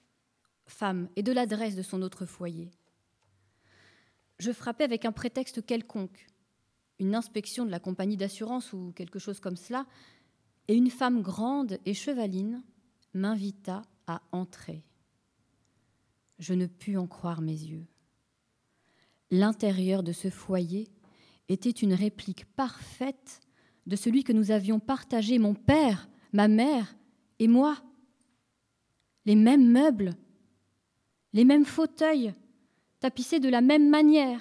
femme 0.66 1.09
et 1.16 1.23
de 1.23 1.33
l'adresse 1.33 1.76
de 1.76 1.83
son 1.83 2.02
autre 2.02 2.26
foyer. 2.26 2.71
Je 4.38 4.52
frappais 4.52 4.85
avec 4.85 5.05
un 5.05 5.12
prétexte 5.12 5.64
quelconque, 5.64 6.26
une 6.99 7.14
inspection 7.14 7.64
de 7.64 7.71
la 7.71 7.81
compagnie 7.81 8.16
d'assurance 8.16 8.73
ou 8.73 8.93
quelque 8.95 9.19
chose 9.19 9.40
comme 9.40 9.57
cela, 9.57 9.87
et 10.69 10.75
une 10.75 10.90
femme 10.90 11.23
grande 11.23 11.78
et 11.87 11.95
chevaline 11.95 12.62
m'invita 13.14 13.83
à 14.07 14.21
entrer. 14.33 14.85
Je 16.38 16.55
ne 16.55 16.66
pus 16.66 16.99
en 16.99 17.07
croire 17.07 17.40
mes 17.40 17.52
yeux. 17.52 17.87
L'intérieur 19.31 20.02
de 20.02 20.12
ce 20.12 20.28
foyer 20.28 20.88
était 21.49 21.71
une 21.71 21.95
réplique 21.95 22.45
parfaite 22.55 23.40
de 23.87 23.97
celui 23.97 24.25
que 24.25 24.33
nous 24.33 24.50
avions 24.50 24.81
partagé, 24.81 25.38
mon 25.38 25.55
père, 25.55 26.09
ma 26.33 26.49
mère 26.49 26.97
et 27.38 27.49
moi. 27.49 27.76
Les 29.25 29.35
mêmes 29.35 29.71
meubles, 29.71 30.14
les 31.33 31.45
mêmes 31.45 31.64
fauteuils, 31.64 32.33
tapissés 33.00 33.40
de 33.40 33.49
la 33.49 33.61
même 33.61 33.88
manière 33.88 34.40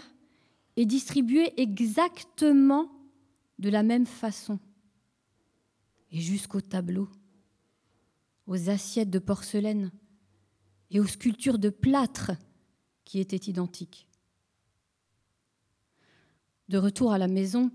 et 0.76 0.86
distribués 0.86 1.60
exactement 1.60 2.92
de 3.60 3.70
la 3.70 3.84
même 3.84 4.06
façon. 4.06 4.60
Et 6.12 6.20
jusqu'au 6.20 6.62
tableau 6.62 7.10
aux 8.48 8.70
assiettes 8.70 9.10
de 9.10 9.20
porcelaine 9.20 9.92
et 10.92 11.00
aux 11.00 11.08
sculptures 11.08 11.60
de 11.60 11.70
plâtre 11.70 12.32
qui 13.04 13.20
étaient 13.20 13.36
identiques. 13.36 14.08
De 16.70 16.78
retour 16.78 17.12
à 17.12 17.18
la 17.18 17.28
maison, 17.28 17.72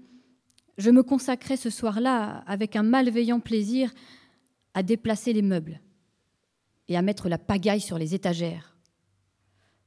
je 0.81 0.91
me 0.91 1.03
consacrais 1.03 1.59
ce 1.59 1.69
soir-là 1.69 2.43
avec 2.47 2.75
un 2.75 2.83
malveillant 2.83 3.39
plaisir 3.39 3.93
à 4.73 4.83
déplacer 4.83 5.33
les 5.33 5.43
meubles 5.43 5.81
et 6.89 6.97
à 6.97 7.03
mettre 7.03 7.29
la 7.29 7.39
pagaille 7.39 7.83
sur 7.83 7.99
les 7.99 8.15
étagères. 8.15 8.77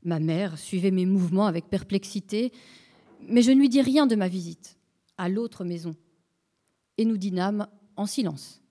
Ma 0.04 0.20
mère 0.20 0.58
suivait 0.58 0.92
mes 0.92 1.08
mouvements 1.08 1.48
avec 1.48 1.70
perplexité, 1.70 2.52
mais 3.28 3.42
je 3.42 3.52
ne 3.52 3.60
lui 3.60 3.70
dis 3.70 3.82
rien 3.82 4.06
de 4.06 4.16
ma 4.16 4.28
visite 4.28 4.78
à 5.18 5.30
l'autre 5.30 5.64
maison, 5.64 5.96
et 6.98 7.06
nous 7.06 7.18
dînâmes 7.18 7.68
en 7.96 8.06
silence. 8.06 8.62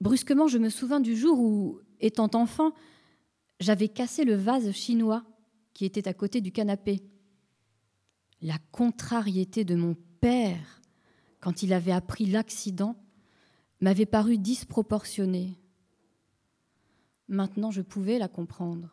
Brusquement, 0.00 0.46
je 0.46 0.58
me 0.58 0.68
souvins 0.68 1.00
du 1.00 1.16
jour 1.16 1.38
où, 1.40 1.80
étant 2.00 2.30
enfant, 2.34 2.72
j'avais 3.58 3.88
cassé 3.88 4.24
le 4.24 4.34
vase 4.34 4.70
chinois 4.70 5.24
qui 5.74 5.84
était 5.84 6.06
à 6.06 6.14
côté 6.14 6.40
du 6.40 6.52
canapé. 6.52 7.02
La 8.40 8.58
contrariété 8.70 9.64
de 9.64 9.74
mon 9.74 9.96
père, 10.20 10.80
quand 11.40 11.62
il 11.62 11.72
avait 11.72 11.92
appris 11.92 12.26
l'accident, 12.26 12.96
m'avait 13.80 14.06
paru 14.06 14.38
disproportionnée. 14.38 15.58
Maintenant, 17.28 17.70
je 17.70 17.82
pouvais 17.82 18.18
la 18.18 18.28
comprendre. 18.28 18.88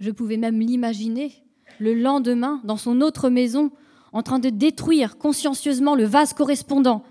Je 0.00 0.10
pouvais 0.10 0.36
même 0.36 0.60
l'imaginer, 0.60 1.44
le 1.78 1.94
lendemain, 1.94 2.60
dans 2.64 2.76
son 2.76 3.00
autre 3.00 3.28
maison, 3.28 3.72
en 4.12 4.22
train 4.22 4.38
de 4.38 4.48
détruire 4.48 5.18
consciencieusement 5.18 5.94
le 5.94 6.04
vase 6.04 6.34
correspondant, 6.34 7.04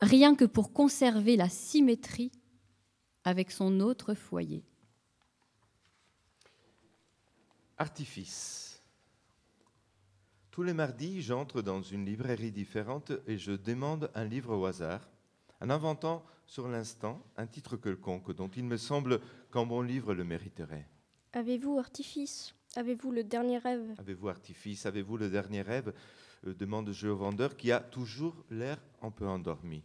rien 0.00 0.34
que 0.34 0.44
pour 0.44 0.72
conserver 0.72 1.36
la 1.36 1.48
symétrie 1.48 2.30
avec 3.24 3.50
son 3.50 3.80
autre 3.80 4.14
foyer. 4.14 4.64
Artifice. 7.78 8.69
Tous 10.50 10.64
les 10.64 10.72
mardis, 10.72 11.22
j'entre 11.22 11.62
dans 11.62 11.80
une 11.80 12.04
librairie 12.04 12.50
différente 12.50 13.12
et 13.28 13.38
je 13.38 13.52
demande 13.52 14.10
un 14.16 14.24
livre 14.24 14.56
au 14.56 14.64
hasard, 14.64 15.08
en 15.60 15.70
inventant 15.70 16.24
sur 16.46 16.66
l'instant 16.66 17.24
un 17.36 17.46
titre 17.46 17.76
quelconque 17.76 18.34
dont 18.34 18.48
il 18.48 18.64
me 18.64 18.76
semble 18.76 19.20
qu'un 19.52 19.64
bon 19.64 19.80
livre 19.80 20.12
le 20.12 20.24
mériterait. 20.24 20.88
Avez-vous 21.34 21.78
artifice? 21.78 22.52
Avez-vous 22.74 23.12
le 23.12 23.22
dernier 23.22 23.58
rêve? 23.58 23.94
Avez-vous 23.98 24.28
artifice? 24.28 24.86
Avez-vous 24.86 25.16
le 25.16 25.30
dernier 25.30 25.62
rêve? 25.62 25.94
Demande 26.44 26.90
jeu 26.90 27.12
au 27.12 27.16
vendeur, 27.16 27.56
qui 27.56 27.70
a 27.70 27.78
toujours 27.78 28.44
l'air 28.50 28.78
un 29.02 29.12
peu 29.12 29.28
endormi. 29.28 29.84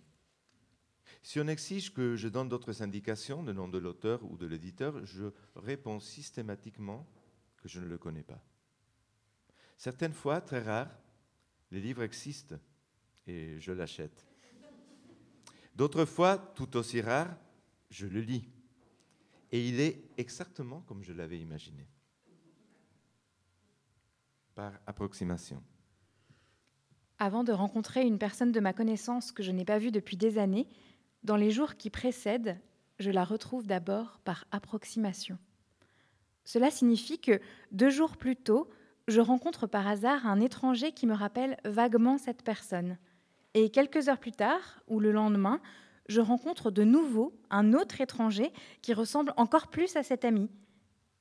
Si 1.21 1.39
on 1.39 1.47
exige 1.47 1.93
que 1.93 2.15
je 2.15 2.27
donne 2.27 2.49
d'autres 2.49 2.81
indications, 2.81 3.43
le 3.43 3.53
nom 3.53 3.67
de 3.67 3.77
l'auteur 3.77 4.23
ou 4.23 4.37
de 4.37 4.47
l'éditeur, 4.47 5.05
je 5.05 5.25
réponds 5.55 5.99
systématiquement 5.99 7.05
que 7.57 7.67
je 7.67 7.79
ne 7.79 7.85
le 7.85 7.97
connais 7.99 8.23
pas. 8.23 8.41
Certaines 9.77 10.13
fois, 10.13 10.41
très 10.41 10.61
rares, 10.61 10.97
les 11.71 11.81
livres 11.81 12.03
existent 12.03 12.55
et 13.27 13.59
je 13.59 13.71
l'achète. 13.71 14.25
D'autres 15.75 16.05
fois, 16.05 16.37
tout 16.37 16.77
aussi 16.77 17.01
rares, 17.01 17.35
je 17.89 18.07
le 18.07 18.21
lis. 18.21 18.47
Et 19.51 19.67
il 19.67 19.79
est 19.79 20.01
exactement 20.17 20.81
comme 20.81 21.03
je 21.03 21.13
l'avais 21.13 21.39
imaginé, 21.39 21.87
par 24.53 24.73
approximation. 24.87 25.61
Avant 27.19 27.43
de 27.43 27.51
rencontrer 27.51 28.05
une 28.05 28.17
personne 28.17 28.51
de 28.51 28.59
ma 28.59 28.73
connaissance 28.73 29.31
que 29.31 29.43
je 29.43 29.51
n'ai 29.51 29.65
pas 29.65 29.77
vue 29.77 29.91
depuis 29.91 30.17
des 30.17 30.37
années, 30.37 30.67
dans 31.23 31.37
les 31.37 31.51
jours 31.51 31.75
qui 31.75 31.89
précèdent, 31.89 32.59
je 32.99 33.11
la 33.11 33.23
retrouve 33.23 33.67
d'abord 33.67 34.19
par 34.23 34.45
approximation. 34.51 35.37
Cela 36.43 36.69
signifie 36.71 37.19
que 37.19 37.41
deux 37.71 37.89
jours 37.89 38.17
plus 38.17 38.35
tôt, 38.35 38.69
je 39.07 39.21
rencontre 39.21 39.67
par 39.67 39.87
hasard 39.87 40.25
un 40.25 40.39
étranger 40.39 40.91
qui 40.91 41.05
me 41.05 41.13
rappelle 41.13 41.57
vaguement 41.63 42.17
cette 42.17 42.43
personne. 42.43 42.97
Et 43.53 43.69
quelques 43.69 44.09
heures 44.09 44.19
plus 44.19 44.31
tard, 44.31 44.81
ou 44.87 44.99
le 44.99 45.11
lendemain, 45.11 45.61
je 46.07 46.21
rencontre 46.21 46.71
de 46.71 46.83
nouveau 46.83 47.33
un 47.49 47.73
autre 47.73 48.01
étranger 48.01 48.51
qui 48.81 48.93
ressemble 48.93 49.33
encore 49.37 49.67
plus 49.67 49.95
à 49.95 50.03
cet 50.03 50.25
ami, 50.25 50.49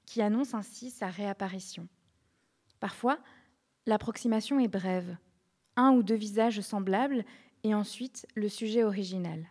qui 0.06 0.20
annonce 0.20 0.54
ainsi 0.54 0.90
sa 0.90 1.08
réapparition. 1.08 1.88
Parfois, 2.80 3.18
l'approximation 3.86 4.58
est 4.58 4.68
brève, 4.68 5.16
un 5.76 5.92
ou 5.92 6.02
deux 6.02 6.14
visages 6.14 6.60
semblables 6.60 7.24
et 7.62 7.74
ensuite 7.74 8.26
le 8.34 8.48
sujet 8.48 8.82
original. 8.82 9.46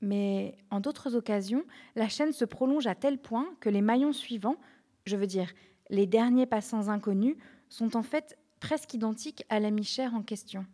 Mais 0.00 0.58
en 0.70 0.80
d'autres 0.80 1.14
occasions, 1.14 1.64
la 1.94 2.08
chaîne 2.08 2.32
se 2.32 2.44
prolonge 2.44 2.86
à 2.86 2.94
tel 2.94 3.18
point 3.18 3.46
que 3.60 3.68
les 3.68 3.82
maillons 3.82 4.12
suivants, 4.12 4.56
je 5.04 5.16
veux 5.16 5.26
dire 5.26 5.52
les 5.92 6.06
derniers 6.06 6.46
passants 6.46 6.88
inconnus, 6.88 7.36
sont 7.68 7.96
en 7.96 8.02
fait 8.02 8.38
presque 8.60 8.94
identiques 8.94 9.44
à 9.50 9.60
l'ami 9.60 9.84
cher 9.84 10.14
en 10.14 10.22
question. 10.22 10.66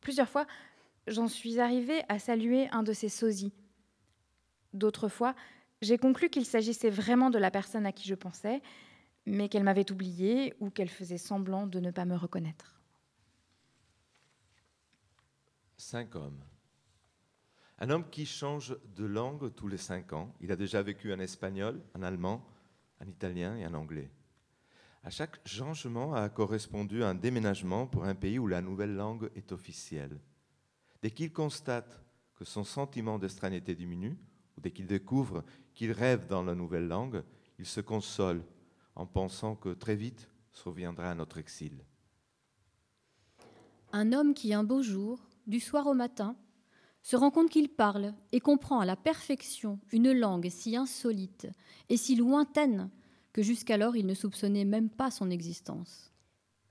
Plusieurs 0.00 0.28
fois, 0.28 0.46
j'en 1.06 1.28
suis 1.28 1.60
arrivée 1.60 2.02
à 2.08 2.18
saluer 2.18 2.68
un 2.70 2.82
de 2.82 2.94
ces 2.94 3.10
sosies. 3.10 3.52
D'autres 4.72 5.08
fois, 5.08 5.34
j'ai 5.82 5.98
conclu 5.98 6.30
qu'il 6.30 6.46
s'agissait 6.46 6.90
vraiment 6.90 7.28
de 7.28 7.38
la 7.38 7.50
personne 7.50 7.84
à 7.84 7.92
qui 7.92 8.08
je 8.08 8.14
pensais, 8.14 8.62
mais 9.26 9.50
qu'elle 9.50 9.64
m'avait 9.64 9.92
oublié 9.92 10.54
ou 10.60 10.70
qu'elle 10.70 10.88
faisait 10.88 11.18
semblant 11.18 11.66
de 11.66 11.78
ne 11.78 11.90
pas 11.90 12.06
me 12.06 12.16
reconnaître. 12.16 12.80
Cinq 15.76 16.14
hommes. 16.14 16.42
Un 17.78 17.90
homme 17.90 18.08
qui 18.08 18.24
change 18.24 18.76
de 18.96 19.04
langue 19.04 19.54
tous 19.54 19.68
les 19.68 19.78
cinq 19.78 20.14
ans. 20.14 20.34
Il 20.40 20.52
a 20.52 20.56
déjà 20.56 20.82
vécu 20.82 21.12
en 21.12 21.18
espagnol, 21.18 21.82
en 21.94 22.02
allemand, 22.02 22.46
en 23.00 23.08
italien 23.08 23.56
et 23.56 23.66
en 23.66 23.74
anglais. 23.74 24.10
À 25.02 25.10
chaque 25.10 25.46
changement 25.46 26.14
a 26.14 26.28
correspondu 26.28 27.02
un 27.02 27.14
déménagement 27.14 27.86
pour 27.86 28.04
un 28.04 28.14
pays 28.14 28.38
où 28.38 28.46
la 28.46 28.60
nouvelle 28.60 28.94
langue 28.94 29.30
est 29.34 29.52
officielle. 29.52 30.20
Dès 31.02 31.10
qu'il 31.10 31.32
constate 31.32 32.02
que 32.36 32.44
son 32.44 32.64
sentiment 32.64 33.18
d'extranéité 33.18 33.74
diminue, 33.74 34.18
ou 34.56 34.60
dès 34.60 34.70
qu'il 34.70 34.86
découvre 34.86 35.42
qu'il 35.72 35.92
rêve 35.92 36.26
dans 36.26 36.42
la 36.42 36.54
nouvelle 36.54 36.88
langue, 36.88 37.22
il 37.58 37.66
se 37.66 37.80
console 37.80 38.42
en 38.94 39.06
pensant 39.06 39.56
que 39.56 39.70
très 39.70 39.96
vite 39.96 40.28
surviendra 40.52 41.14
notre 41.14 41.38
exil. 41.38 41.84
Un 43.92 44.12
homme 44.12 44.34
qui, 44.34 44.52
un 44.52 44.64
beau 44.64 44.82
jour, 44.82 45.20
du 45.46 45.60
soir 45.60 45.86
au 45.86 45.94
matin, 45.94 46.36
se 47.02 47.16
rend 47.16 47.30
compte 47.30 47.50
qu'il 47.50 47.68
parle 47.68 48.14
et 48.32 48.40
comprend 48.40 48.80
à 48.80 48.84
la 48.84 48.96
perfection 48.96 49.78
une 49.92 50.12
langue 50.12 50.48
si 50.50 50.76
insolite 50.76 51.48
et 51.88 51.96
si 51.96 52.14
lointaine 52.16 52.90
que 53.32 53.42
jusqu'alors 53.42 53.96
il 53.96 54.06
ne 54.06 54.14
soupçonnait 54.14 54.64
même 54.64 54.90
pas 54.90 55.10
son 55.10 55.30
existence. 55.30 56.12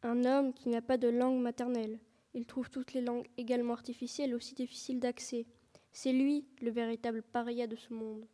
Un 0.04 0.24
homme 0.26 0.54
qui 0.54 0.70
n'a 0.70 0.82
pas 0.82 0.98
de 0.98 1.08
langue 1.08 1.42
maternelle. 1.42 2.00
Il 2.34 2.46
trouve 2.46 2.70
toutes 2.70 2.94
les 2.94 3.02
langues 3.02 3.28
également 3.38 3.74
artificielles 3.74 4.36
aussi 4.36 4.54
difficiles 4.54 5.00
d'accès. 5.00 5.46
C'est 5.92 6.14
lui 6.14 6.46
le 6.62 6.70
véritable 6.70 7.24
paria 7.24 7.68
de 7.68 7.76
ce 7.76 7.94
monde. 7.94 8.26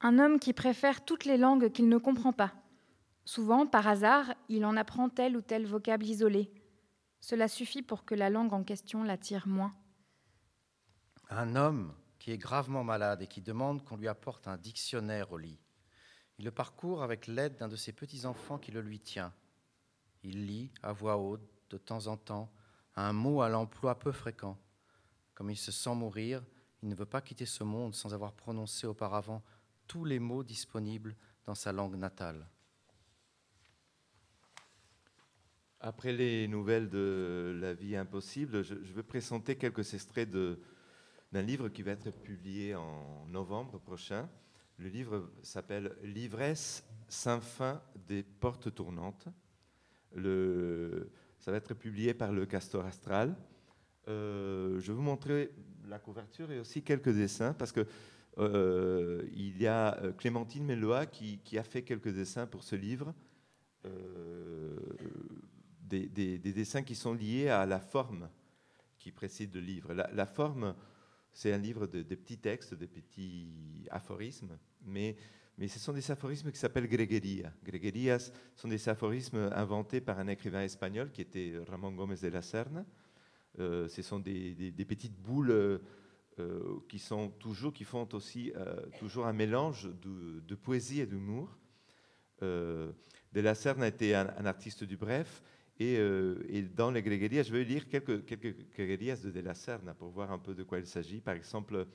Un 0.00 0.18
homme 0.18 0.40
qui 0.40 0.54
préfère 0.54 1.04
toutes 1.04 1.26
les 1.26 1.36
langues 1.36 1.70
qu'il 1.70 1.88
ne 1.88 1.98
comprend 1.98 2.32
pas. 2.32 2.54
Souvent, 3.26 3.66
par 3.66 3.86
hasard, 3.86 4.34
il 4.48 4.64
en 4.64 4.76
apprend 4.76 5.10
tel 5.10 5.36
ou 5.36 5.42
tel 5.42 5.66
vocable 5.66 6.06
isolé. 6.06 6.50
Cela 7.20 7.48
suffit 7.48 7.82
pour 7.82 8.06
que 8.06 8.14
la 8.14 8.30
langue 8.30 8.54
en 8.54 8.64
question 8.64 9.02
l'attire 9.02 9.46
moins. 9.46 9.74
Un 11.32 11.54
homme 11.54 11.94
qui 12.18 12.32
est 12.32 12.38
gravement 12.38 12.82
malade 12.82 13.22
et 13.22 13.28
qui 13.28 13.40
demande 13.40 13.84
qu'on 13.84 13.96
lui 13.96 14.08
apporte 14.08 14.48
un 14.48 14.56
dictionnaire 14.56 15.30
au 15.30 15.38
lit. 15.38 15.60
Il 16.38 16.44
le 16.44 16.50
parcourt 16.50 17.04
avec 17.04 17.28
l'aide 17.28 17.56
d'un 17.56 17.68
de 17.68 17.76
ses 17.76 17.92
petits-enfants 17.92 18.58
qui 18.58 18.72
le 18.72 18.80
lui 18.80 18.98
tient. 18.98 19.32
Il 20.24 20.46
lit 20.46 20.72
à 20.82 20.92
voix 20.92 21.18
haute, 21.18 21.48
de 21.70 21.78
temps 21.78 22.08
en 22.08 22.16
temps, 22.16 22.52
un 22.96 23.12
mot 23.12 23.42
à 23.42 23.48
l'emploi 23.48 23.96
peu 23.96 24.10
fréquent. 24.10 24.58
Comme 25.34 25.50
il 25.50 25.56
se 25.56 25.70
sent 25.70 25.94
mourir, 25.94 26.42
il 26.82 26.88
ne 26.88 26.96
veut 26.96 27.06
pas 27.06 27.20
quitter 27.20 27.46
ce 27.46 27.62
monde 27.62 27.94
sans 27.94 28.12
avoir 28.12 28.32
prononcé 28.32 28.88
auparavant 28.88 29.44
tous 29.86 30.04
les 30.04 30.18
mots 30.18 30.42
disponibles 30.42 31.14
dans 31.46 31.54
sa 31.54 31.70
langue 31.70 31.96
natale. 31.96 32.44
Après 35.78 36.12
les 36.12 36.48
nouvelles 36.48 36.90
de 36.90 37.56
La 37.60 37.72
vie 37.72 37.96
impossible, 37.96 38.62
je, 38.62 38.74
vais 38.74 39.02
présenter 39.02 39.56
quelques 39.56 39.94
extraits 39.94 40.28
d'un 41.32 41.42
livre 41.42 41.68
qui 41.68 41.82
va 41.82 41.92
être 41.92 42.10
publié 42.10 42.74
en 42.74 43.26
novembre 43.28 43.78
prochain. 43.78 44.28
Le 44.78 44.88
livre 44.88 45.30
s'appelle 45.42 45.94
L'ivresse 46.02 46.84
sans 47.08 47.40
fin 47.40 47.80
des 48.08 48.22
portes 48.22 48.74
tournantes. 48.74 49.28
Ça 50.12 51.50
va 51.50 51.56
être 51.56 51.74
publié 51.74 52.14
par 52.14 52.32
le 52.32 52.46
Castor 52.46 52.84
Astral. 52.84 53.36
Euh, 54.08 54.80
je 54.80 54.88
vais 54.88 54.94
vous 54.94 55.02
montrer 55.02 55.50
la 55.88 55.98
couverture 55.98 56.50
et 56.50 56.58
aussi 56.58 56.82
quelques 56.82 57.14
dessins 57.14 57.52
parce 57.52 57.72
que 57.72 57.86
euh, 58.38 59.22
il 59.34 59.60
y 59.60 59.66
a 59.66 59.98
euh, 60.02 60.12
Clémentine 60.12 60.64
Melloa 60.64 61.06
qui, 61.06 61.40
a 61.58 61.62
fait 61.62 61.82
quelques 61.82 62.12
dessins 62.12 62.46
pour 62.46 62.64
ce 62.64 62.76
livre. 62.76 63.14
Des, 65.82 66.06
des, 66.06 66.38
des, 66.38 66.52
dessins 66.52 66.82
qui 66.82 66.94
sont 66.94 67.14
liés 67.14 67.48
à 67.48 67.66
la 67.66 67.80
forme 67.80 68.28
qui 68.98 69.10
précède 69.10 69.52
le 69.54 69.60
livre. 69.60 69.92
La 69.94 70.26
forme, 70.26 70.74
c'est 71.32 71.52
un 71.52 71.58
livre 71.58 71.86
de, 71.86 72.02
petits 72.02 72.38
textes, 72.38 72.74
de 72.74 72.86
petits 72.86 73.86
aphorismes, 73.90 74.58
mais, 74.84 75.16
mais 75.58 75.68
ce 75.68 75.78
sont 75.78 75.92
des 75.92 76.10
aphorismes 76.10 76.50
qui 76.50 76.58
s'appellent 76.58 76.88
Gregueria. 76.88 77.52
Greguerias 77.64 78.32
sont 78.56 78.68
des 78.68 78.88
aphorismes 78.88 79.50
inventés 79.54 80.00
par 80.00 80.18
un 80.18 80.28
écrivain 80.28 80.62
espagnol 80.62 81.10
qui 81.12 81.20
était 81.20 81.54
Ramón 81.68 81.94
Gómez 81.94 82.16
de 82.16 82.28
la 82.28 82.42
Serna. 82.42 82.84
Euh, 83.58 83.88
ce 83.88 84.02
sont 84.02 84.18
des, 84.18 84.72
petites 84.88 85.20
boules 85.20 85.50
euh, 85.50 85.78
qui 86.88 86.98
sont 86.98 87.30
toujours, 87.30 87.72
qui 87.72 87.84
font 87.84 88.08
aussi 88.12 88.52
euh, 88.56 88.76
toujours 88.98 89.26
un 89.26 89.32
mélange 89.32 89.88
de, 90.02 90.54
poésie 90.54 91.00
et 91.00 91.06
d'humour. 91.06 91.58
de 92.40 92.94
la 93.34 93.54
Serna 93.54 93.88
était 93.88 94.14
un 94.14 94.46
artiste 94.46 94.84
du 94.84 94.96
bref, 94.96 95.42
et, 95.80 95.96
euh, 95.96 96.44
et, 96.50 96.60
dans 96.60 96.90
les 96.90 97.02
grégérias, 97.02 97.42
je 97.42 97.52
vais 97.52 97.64
lire 97.64 97.88
quelques, 97.88 98.26
quelques 98.26 98.54
grégérias 98.74 99.16
de 99.24 99.30
De 99.30 99.40
la 99.40 99.54
Serna 99.54 99.94
pour 99.94 100.10
voir 100.10 100.30
un 100.30 100.38
peu 100.38 100.54
de 100.54 100.62
quoi 100.62 100.78
il 100.78 100.86
s'agit. 100.86 101.22
Par 101.22 101.34
exemple, 101.34 101.86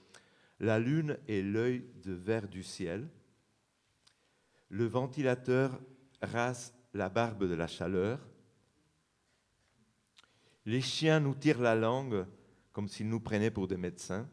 la 0.59 0.79
lune 0.79 1.19
est 1.27 1.43
l'œil 1.43 1.85
de 2.03 2.11
verre 2.11 2.47
du 2.47 2.63
ciel. 2.63 3.07
Le 4.69 4.85
ventilateur 4.85 5.79
rase 6.19 6.73
la 6.95 7.09
barbe 7.09 7.47
de 7.47 7.53
la 7.53 7.67
chaleur. 7.67 8.19
Les 10.65 10.81
chiens 10.81 11.19
nous 11.19 11.35
tirent 11.35 11.61
la 11.61 11.75
langue 11.75 12.25
comme 12.71 12.87
s'ils 12.87 13.07
nous 13.07 13.19
prenaient 13.19 13.51
pour 13.51 13.67
des 13.67 13.77
médecins. 13.77 14.27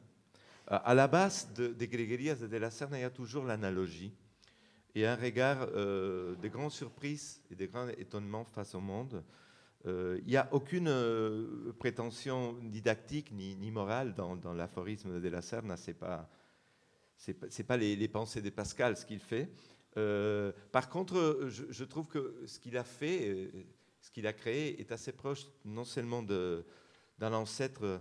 À 0.66 0.94
la 0.94 1.08
base 1.08 1.52
de, 1.52 1.68
des 1.68 1.88
grégérias 1.88 2.36
de 2.36 2.46
De 2.46 2.56
la 2.56 2.70
Serna, 2.70 2.98
il 2.98 3.02
y 3.02 3.04
a 3.04 3.10
toujours 3.10 3.44
l'analogie 3.44 4.14
et 4.94 5.06
un 5.06 5.16
regard 5.16 5.68
euh, 5.74 6.34
de 6.36 6.48
grandes 6.48 6.70
surprises 6.70 7.42
et 7.50 7.54
de 7.54 7.66
grands 7.66 7.88
étonnements 7.88 8.44
face 8.44 8.74
au 8.74 8.80
monde. 8.80 9.24
Euh, 9.86 10.18
il 10.22 10.28
n'y 10.28 10.36
a 10.36 10.48
aucune 10.52 10.88
euh, 10.88 11.72
prétention 11.78 12.54
didactique 12.62 13.32
ni, 13.32 13.56
ni 13.56 13.70
morale 13.70 14.14
dans, 14.14 14.54
l'aphorisme 14.54 15.20
de 15.20 15.28
la 15.28 15.42
Serna. 15.42 15.76
Ce 15.76 15.90
n'est 15.90 15.94
pas, 15.94 16.30
c'est 17.16 17.64
pas, 17.64 17.76
les, 17.76 18.08
pensées 18.08 18.42
de 18.42 18.50
Pascal 18.50 18.96
ce 18.96 19.04
qu'il 19.04 19.18
fait. 19.18 19.50
Euh, 19.96 20.52
par 20.70 20.88
contre, 20.88 21.48
je, 21.48 21.84
trouve 21.84 22.06
que 22.06 22.42
ce 22.46 22.58
qu'il 22.60 22.76
a 22.76 22.84
fait, 22.84 23.50
ce 24.00 24.10
qu'il 24.10 24.26
a 24.26 24.32
créé, 24.32 24.80
est 24.80 24.92
assez 24.92 25.12
proche 25.12 25.46
non 25.64 25.84
seulement 25.84 26.22
d'un 26.22 27.32
ancêtre 27.32 28.00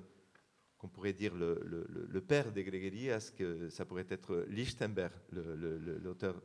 qu'on 0.78 0.88
pourrait 0.88 1.14
dire 1.14 1.36
le, 1.36 1.62
le, 1.64 1.88
le, 2.10 2.22
père 2.22 2.52
des 2.52 2.64
Grégérias, 2.64 3.32
que 3.36 3.70
ça 3.70 3.86
pourrait 3.86 4.08
être 4.10 4.46
Lichtenberg, 4.50 5.14
l'auteur 5.32 6.42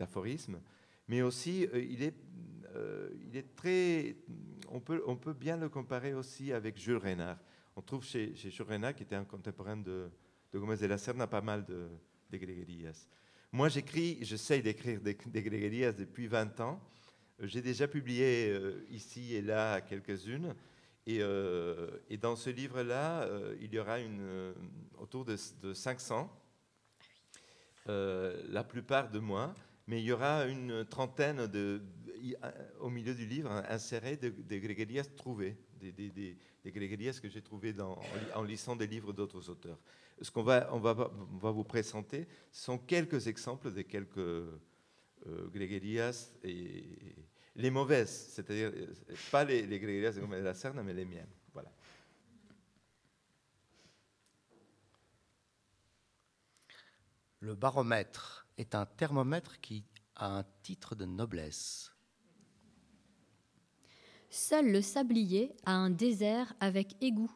d'aphorismes, 0.00 0.60
mais 1.06 1.22
aussi 1.22 1.66
euh, 1.72 1.80
il 1.82 2.02
est 2.02 2.14
euh, 2.74 3.10
il 3.22 3.36
est 3.36 3.54
très. 3.54 4.16
On 4.68 4.80
peut, 4.80 5.02
on 5.06 5.16
peut 5.16 5.32
bien 5.32 5.56
le 5.56 5.68
comparer 5.68 6.14
aussi 6.14 6.52
avec 6.52 6.78
Jules 6.78 6.96
Renard. 6.96 7.38
On 7.76 7.82
trouve 7.82 8.04
chez, 8.04 8.34
Jules 8.34 8.62
Renard, 8.62 8.94
qui 8.94 9.02
était 9.02 9.16
un 9.16 9.24
contemporain 9.24 9.76
de, 9.76 10.08
de 10.52 10.58
Gomez 10.58 10.76
de 10.76 10.86
la 10.86 10.98
Serna, 10.98 11.26
pas 11.26 11.40
mal 11.40 11.64
de, 11.64 11.88
de. 12.30 12.38
Moi, 13.52 13.68
j'écris, 13.68 14.18
j'essaye 14.22 14.62
d'écrire 14.62 15.00
des, 15.00 15.14
des 15.14 15.92
depuis 15.92 16.28
20 16.28 16.60
ans. 16.60 16.80
J'ai 17.40 17.60
déjà 17.60 17.88
publié 17.88 18.50
euh, 18.50 18.86
ici 18.90 19.34
et 19.34 19.42
là 19.42 19.80
quelques-unes. 19.80 20.54
Et, 21.06 21.18
dans 22.18 22.36
ce 22.36 22.50
livre-là, 22.50 23.28
il 23.60 23.74
y 23.74 23.80
aura 23.80 23.98
une, 23.98 24.54
autour 24.96 25.24
de, 25.24 25.36
de 25.60 25.74
500, 25.74 26.30
euh, 27.88 28.42
la 28.48 28.62
plupart 28.62 29.10
de 29.10 29.18
moi, 29.18 29.54
mais 29.90 30.00
il 30.00 30.04
y 30.04 30.12
aura 30.12 30.46
une 30.46 30.84
trentaine 30.84 31.48
de, 31.48 31.82
au 32.78 32.90
milieu 32.90 33.12
du 33.12 33.26
livre 33.26 33.50
insérés 33.68 34.16
de, 34.16 34.28
de 34.28 34.58
grégarias 34.58 35.02
trouvées, 35.16 35.56
des, 35.80 35.90
des, 35.90 36.10
des, 36.10 36.36
des 36.62 36.70
que 37.20 37.28
j'ai 37.28 37.42
trouvées 37.42 37.72
dans- 37.72 37.94
en, 37.94 38.14
li- 38.14 38.32
en 38.36 38.42
lisant 38.44 38.76
des 38.76 38.86
livres 38.86 39.12
d'autres 39.12 39.50
auteurs. 39.50 39.80
Ce 40.22 40.30
qu'on 40.30 40.44
va, 40.44 40.72
on 40.72 40.78
va, 40.78 41.10
on 41.32 41.38
va 41.38 41.50
vous 41.50 41.64
présenter 41.64 42.28
sont 42.52 42.78
quelques 42.78 43.26
exemples 43.26 43.72
de 43.72 43.82
quelques 43.82 44.18
euh, 44.18 44.60
et 46.44 46.84
les 47.56 47.70
mauvaises, 47.72 48.30
c'est-à-dire 48.32 48.70
euh, 48.72 48.94
pas 49.32 49.42
les, 49.42 49.66
les 49.66 49.80
de 50.38 50.44
la 50.44 50.54
Serna, 50.54 50.84
mais 50.84 50.94
les 50.94 51.04
miennes. 51.04 51.34
Voilà. 51.52 51.72
Le 57.40 57.56
baromètre 57.56 58.46
est 58.60 58.74
un 58.74 58.86
thermomètre 58.86 59.60
qui 59.60 59.84
a 60.16 60.38
un 60.38 60.44
titre 60.62 60.94
de 60.94 61.06
noblesse. 61.06 61.92
Seul 64.28 64.70
le 64.70 64.82
sablier 64.82 65.56
a 65.64 65.72
un 65.72 65.90
désert 65.90 66.54
avec 66.60 67.02
égout. 67.02 67.32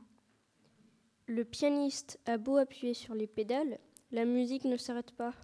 Le 1.27 1.45
pianiste 1.45 2.21
a 2.27 2.37
beau 2.37 2.59
appuyer 2.59 2.95
sur 2.95 3.15
les 3.15 3.27
pédales, 3.27 3.81
la 4.13 4.27
musique 4.27 4.65
ne 4.65 4.77
s'arrête 4.77 5.13
pas. 5.13 5.35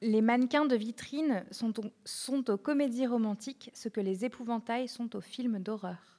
Les 0.00 0.22
mannequins 0.22 0.66
de 0.66 0.74
vitrine 0.76 1.44
sont, 1.50 1.78
au- 1.80 1.90
sont 2.04 2.50
aux 2.50 2.58
comédies 2.58 3.06
romantiques 3.06 3.70
ce 3.74 3.88
que 3.88 4.00
les 4.00 4.24
épouvantails 4.24 4.88
sont 4.88 5.14
aux 5.16 5.20
films 5.20 5.60
d'horreur. 5.60 6.13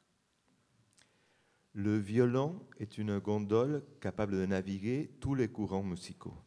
Le 1.78 1.98
violon 1.98 2.66
est 2.80 2.98
une 2.98 3.20
gondole 3.20 3.84
capable 4.00 4.38
de 4.38 4.46
naviguer 4.46 5.12
tous 5.20 5.36
les 5.36 5.50
courants 5.50 5.84
musicaux. 5.84 6.38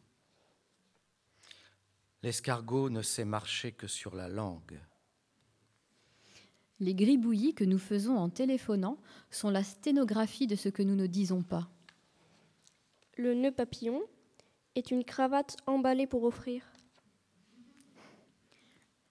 L'escargot 2.23 2.89
ne 2.89 3.03
sait 3.03 3.25
marcher 3.25 3.71
que 3.71 3.85
sur 3.85 4.15
la 4.15 4.27
langue. 4.27 4.81
Les 6.79 6.95
gribouillis 6.95 7.53
que 7.53 7.63
nous 7.63 7.77
faisons 7.77 8.17
en 8.17 8.29
téléphonant 8.29 8.97
sont 9.29 9.51
la 9.51 9.63
sténographie 9.63 10.47
de 10.47 10.55
ce 10.55 10.67
que 10.67 10.81
nous 10.81 10.95
ne 10.95 11.05
disons 11.05 11.43
pas. 11.43 11.69
Le 13.15 13.35
nœud 13.35 13.51
papillon 13.51 14.01
est 14.73 14.89
une 14.89 15.03
cravate 15.03 15.57
emballée 15.67 16.07
pour 16.07 16.23
offrir. 16.23 16.63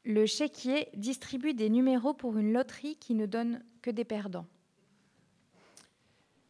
Le 0.02 0.26
chéquier 0.26 0.88
distribue 0.96 1.54
des 1.54 1.70
numéros 1.70 2.12
pour 2.12 2.38
une 2.38 2.52
loterie 2.52 2.96
qui 2.96 3.14
ne 3.14 3.26
donne 3.26 3.62
que 3.83 3.92
des 3.92 4.04
perdants. 4.04 4.48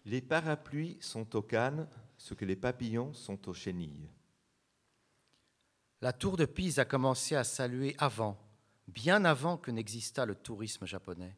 Les 0.09 0.23
parapluies 0.23 0.97
sont 1.01 1.37
aux 1.37 1.43
cannes, 1.43 1.87
ce 2.17 2.33
que 2.33 2.47
les 2.47 2.57
papillons 2.57 3.13
sont 3.13 3.47
aux 3.47 3.53
chenilles. 3.53 4.09
La 6.01 6.15
tour 6.15 6.39
de 6.39 6.47
Pise 6.47 6.79
a 6.79 6.87
commencé 6.87 7.37
à 7.37 7.45
saluer 7.45 7.95
avant, 7.99 8.39
bien 8.87 9.27
avant 9.27 9.59
que 9.59 9.71
n'existât 9.71 10.25
le 10.25 10.35
tourisme 10.35 10.87
japonais. 10.87 11.37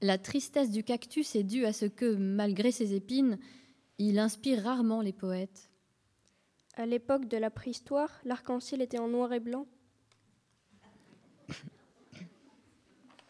La 0.00 0.16
tristesse 0.16 0.70
du 0.70 0.84
cactus 0.84 1.36
est 1.36 1.42
due 1.42 1.66
à 1.66 1.74
ce 1.74 1.84
que, 1.84 2.14
malgré 2.14 2.72
ses 2.72 2.94
épines, 2.94 3.38
il 3.98 4.18
inspire 4.18 4.62
rarement 4.62 5.02
les 5.02 5.12
poètes. 5.12 5.68
À 6.76 6.86
l'époque 6.86 7.28
de 7.28 7.36
la 7.36 7.50
préhistoire, 7.50 8.22
l'arc-en-ciel 8.24 8.80
était 8.80 8.98
en 8.98 9.08
noir 9.08 9.34
et 9.34 9.40
blanc. 9.40 9.66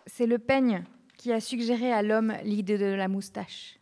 C'est 0.06 0.26
le 0.26 0.38
peigne 0.38 0.84
qui 1.24 1.32
a 1.32 1.40
suggéré 1.40 1.90
à 1.90 2.02
l'homme 2.02 2.34
l'idée 2.44 2.76
de 2.76 2.84
la 2.84 3.08
moustache. 3.08 3.80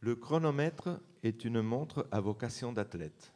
Le 0.00 0.16
chronomètre 0.16 1.02
est 1.22 1.44
une 1.44 1.60
montre 1.60 2.08
à 2.10 2.18
vocation 2.18 2.72
d'athlète. 2.72 3.34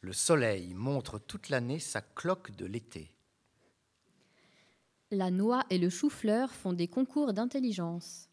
Le 0.00 0.14
soleil 0.14 0.72
montre 0.72 1.18
toute 1.18 1.50
l'année 1.50 1.78
sa 1.78 2.00
cloque 2.00 2.56
de 2.56 2.64
l'été. 2.64 3.10
La 5.10 5.30
noix 5.30 5.62
et 5.68 5.76
le 5.76 5.90
chou-fleur 5.90 6.50
font 6.50 6.72
des 6.72 6.88
concours 6.88 7.34
d'intelligence. 7.34 8.30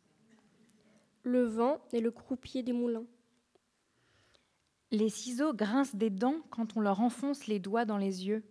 Le 1.23 1.43
vent 1.43 1.82
est 1.91 1.99
le 1.99 2.10
croupier 2.10 2.63
des 2.63 2.71
moulins. 2.71 3.08
Les 4.91 5.10
ciseaux 5.10 5.54
grincent 5.54 5.97
des 5.97 6.10
dents 6.10 6.39
quand 6.52 6.78
on 6.78 6.80
leur 6.80 7.02
enfonce 7.02 7.47
les 7.47 7.60
doigts 7.60 7.84
dans 7.84 7.97
les 7.97 8.25
yeux. 8.28 8.45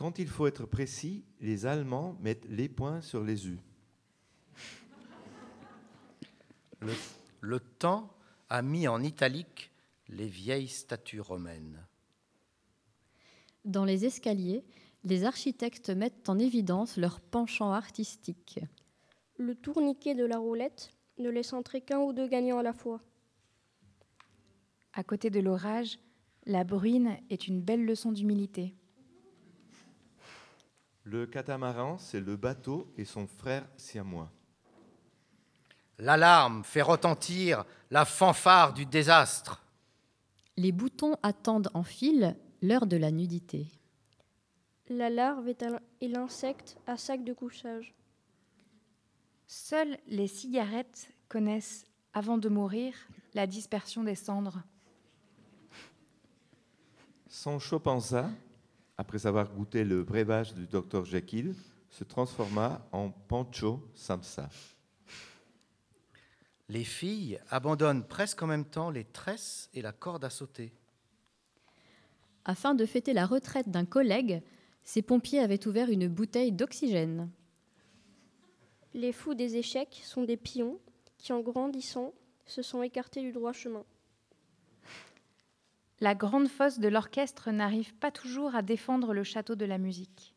Quand 0.00 0.18
il 0.18 0.28
faut 0.28 0.46
être 0.46 0.64
précis, 0.64 1.26
les 1.42 1.66
Allemands 1.66 2.16
mettent 2.22 2.46
les 2.48 2.70
points 2.70 3.02
sur 3.02 3.22
les 3.22 3.46
U. 3.48 3.58
Le, 6.80 6.94
le 7.42 7.60
temps 7.60 8.10
a 8.48 8.62
mis 8.62 8.88
en 8.88 9.02
italique 9.02 9.70
les 10.08 10.26
vieilles 10.26 10.68
statues 10.68 11.20
romaines. 11.20 11.86
Dans 13.66 13.84
les 13.84 14.06
escaliers, 14.06 14.64
les 15.04 15.24
architectes 15.24 15.90
mettent 15.90 16.30
en 16.30 16.38
évidence 16.38 16.96
leur 16.96 17.20
penchant 17.20 17.70
artistique. 17.70 18.58
Le 19.36 19.54
tourniquet 19.54 20.14
de 20.14 20.24
la 20.24 20.38
roulette 20.38 20.92
ne 21.18 21.28
laisse 21.28 21.52
entrer 21.52 21.82
qu'un 21.82 21.98
ou 21.98 22.14
deux 22.14 22.26
gagnants 22.26 22.60
à 22.60 22.62
la 22.62 22.72
fois. 22.72 23.02
À 24.94 25.04
côté 25.04 25.28
de 25.28 25.40
l'orage, 25.40 25.98
la 26.46 26.64
bruine 26.64 27.18
est 27.28 27.48
une 27.48 27.60
belle 27.60 27.84
leçon 27.84 28.12
d'humilité. 28.12 28.74
Le 31.10 31.26
catamaran, 31.26 31.98
c'est 31.98 32.20
le 32.20 32.36
bateau 32.36 32.86
et 32.96 33.04
son 33.04 33.26
frère 33.26 33.66
siamois. 33.76 34.30
L'alarme 35.98 36.62
fait 36.62 36.82
retentir 36.82 37.64
la 37.90 38.04
fanfare 38.04 38.72
du 38.74 38.86
désastre. 38.86 39.60
Les 40.56 40.70
boutons 40.70 41.16
attendent 41.24 41.68
en 41.74 41.82
file 41.82 42.36
l'heure 42.62 42.86
de 42.86 42.96
la 42.96 43.10
nudité. 43.10 43.66
La 44.88 45.10
larve 45.10 45.48
est 45.48 45.64
l'insecte 46.00 46.78
à 46.86 46.96
sac 46.96 47.24
de 47.24 47.32
couchage. 47.32 47.92
Seules 49.48 49.98
les 50.06 50.28
cigarettes 50.28 51.08
connaissent, 51.28 51.86
avant 52.14 52.38
de 52.38 52.48
mourir, 52.48 52.94
la 53.34 53.48
dispersion 53.48 54.04
des 54.04 54.14
cendres. 54.14 54.62
Après 59.00 59.26
avoir 59.26 59.50
goûté 59.50 59.82
le 59.82 60.04
breuvage 60.04 60.52
du 60.52 60.66
docteur 60.66 61.06
Jekyll, 61.06 61.54
se 61.88 62.04
transforma 62.04 62.86
en 62.92 63.10
Pancho 63.10 63.82
Samsa. 63.94 64.50
Les 66.68 66.84
filles 66.84 67.40
abandonnent 67.48 68.06
presque 68.06 68.42
en 68.42 68.46
même 68.46 68.66
temps 68.66 68.90
les 68.90 69.04
tresses 69.04 69.70
et 69.72 69.80
la 69.80 69.92
corde 69.92 70.22
à 70.26 70.28
sauter. 70.28 70.74
Afin 72.44 72.74
de 72.74 72.84
fêter 72.84 73.14
la 73.14 73.24
retraite 73.24 73.70
d'un 73.70 73.86
collègue, 73.86 74.42
ces 74.82 75.00
pompiers 75.00 75.40
avaient 75.40 75.66
ouvert 75.66 75.88
une 75.88 76.06
bouteille 76.06 76.52
d'oxygène. 76.52 77.30
Les 78.92 79.14
fous 79.14 79.32
des 79.32 79.56
échecs 79.56 80.02
sont 80.04 80.24
des 80.24 80.36
pions 80.36 80.78
qui, 81.16 81.32
en 81.32 81.40
grandissant, 81.40 82.12
se 82.44 82.60
sont 82.60 82.82
écartés 82.82 83.22
du 83.22 83.32
droit 83.32 83.54
chemin. 83.54 83.86
La 86.00 86.14
grande 86.14 86.48
fosse 86.48 86.78
de 86.78 86.88
l'orchestre 86.88 87.50
n'arrive 87.50 87.94
pas 87.94 88.10
toujours 88.10 88.54
à 88.54 88.62
défendre 88.62 89.12
le 89.12 89.22
château 89.22 89.54
de 89.54 89.66
la 89.66 89.78
musique. 89.78 90.34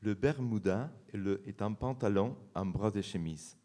Le 0.00 0.14
Bermuda 0.14 0.90
est, 1.12 1.16
le- 1.16 1.42
est 1.48 1.62
un 1.62 1.72
pantalon 1.72 2.36
en 2.54 2.66
bras 2.66 2.90
de 2.90 3.00
chemise. 3.00 3.56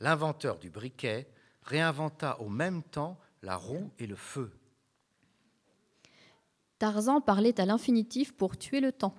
L'inventeur 0.00 0.58
du 0.58 0.68
briquet 0.68 1.26
réinventa 1.62 2.38
au 2.40 2.50
même 2.50 2.82
temps 2.82 3.18
la 3.40 3.56
roue 3.56 3.90
et 3.98 4.06
le 4.06 4.16
feu. 4.16 4.52
Tarzan 6.78 7.22
parlait 7.22 7.58
à 7.58 7.64
l'infinitif 7.64 8.36
pour 8.36 8.58
tuer 8.58 8.80
le 8.80 8.92
temps. 8.92 9.14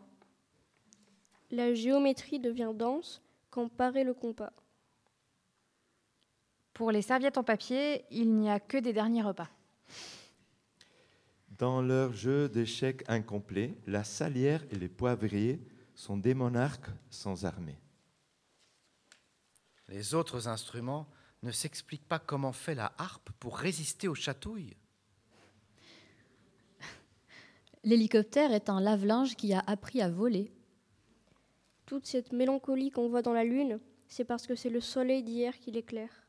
La 1.50 1.74
géométrie 1.74 2.40
devient 2.40 2.74
dense 2.76 3.24
quand 3.50 3.68
paraît 3.70 4.04
le 4.04 4.14
compas. 4.14 4.54
Pour 6.78 6.92
les 6.92 7.02
serviettes 7.02 7.40
en 7.40 7.44
papier, 7.44 8.06
il 8.12 8.36
n'y 8.36 8.52
a 8.52 8.60
que 8.60 8.78
des 8.78 8.94
derniers 8.94 9.24
repas. 9.24 9.50
Dans 11.58 11.82
leur 11.82 12.14
jeu 12.14 12.48
d'échecs 12.50 13.04
incomplet, 13.08 13.76
la 13.88 14.04
salière 14.04 14.64
et 14.70 14.76
les 14.76 14.88
poivriers 14.88 15.60
sont 15.96 16.18
des 16.18 16.36
monarques 16.36 16.92
sans 17.10 17.46
armée. 17.46 17.80
Les 19.90 20.14
autres 20.14 20.48
instruments 20.48 21.08
ne 21.42 21.50
s'explique 21.50 22.08
pas 22.08 22.20
comment 22.20 22.54
fait 22.54 22.76
la 22.76 22.94
harpe 23.00 23.32
pour 23.40 23.58
résister 23.58 24.08
aux 24.08 24.14
chatouilles 24.14 24.78
L'hélicoptère 27.84 28.54
est 28.54 28.70
un 28.70 28.82
lave-linge 28.82 29.36
qui 29.36 29.52
a 29.52 29.64
appris 29.66 30.00
à 30.00 30.12
voler. 30.12 30.52
Toute 31.88 32.06
cette 32.06 32.34
mélancolie 32.34 32.92
qu'on 32.92 33.10
voit 33.10 33.24
dans 33.24 33.34
la 33.34 33.46
lune, 33.46 33.80
c'est 34.08 34.26
parce 34.26 34.46
que 34.46 34.54
c'est 34.54 34.70
le 34.70 34.80
soleil 34.80 35.24
d'hier 35.24 35.58
qui 35.58 35.72
l'éclaire. 35.72 36.27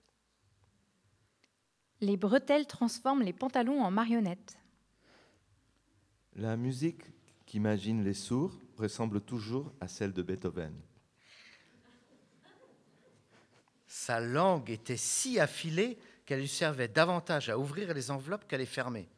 Les 2.01 2.17
bretelles 2.17 2.67
transforment 2.67 3.23
les 3.23 3.33
pantalons 3.33 3.83
en 3.83 3.91
marionnettes. 3.91 4.59
La 6.37 6.57
musique 6.57 7.03
qu'imagine 7.47 8.05
les 8.05 8.15
sourds 8.15 8.57
ressemble 8.77 9.21
toujours 9.21 9.73
à 9.81 9.89
celle 9.89 10.13
de 10.13 10.23
Beethoven. 10.23 10.75
Sa 13.89 14.21
langue 14.21 14.71
était 14.71 14.97
si 14.97 15.41
affilée 15.41 15.99
qu'elle 16.25 16.41
lui 16.41 16.49
servait 16.49 16.89
davantage 16.89 17.49
à 17.49 17.59
ouvrir 17.59 17.95
les 17.95 18.11
enveloppes 18.11 18.47
qu'à 18.47 18.59
les 18.59 18.67
fermer. 18.67 19.09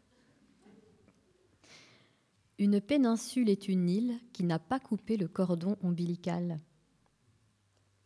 Une 2.59 2.81
péninsule 2.81 3.51
est 3.51 3.69
une 3.69 3.89
île 3.91 4.21
qui 4.33 4.45
n'a 4.45 4.59
pas 4.59 4.79
coupé 4.79 5.17
le 5.17 5.29
cordon 5.29 5.77
ombilical. 5.83 6.61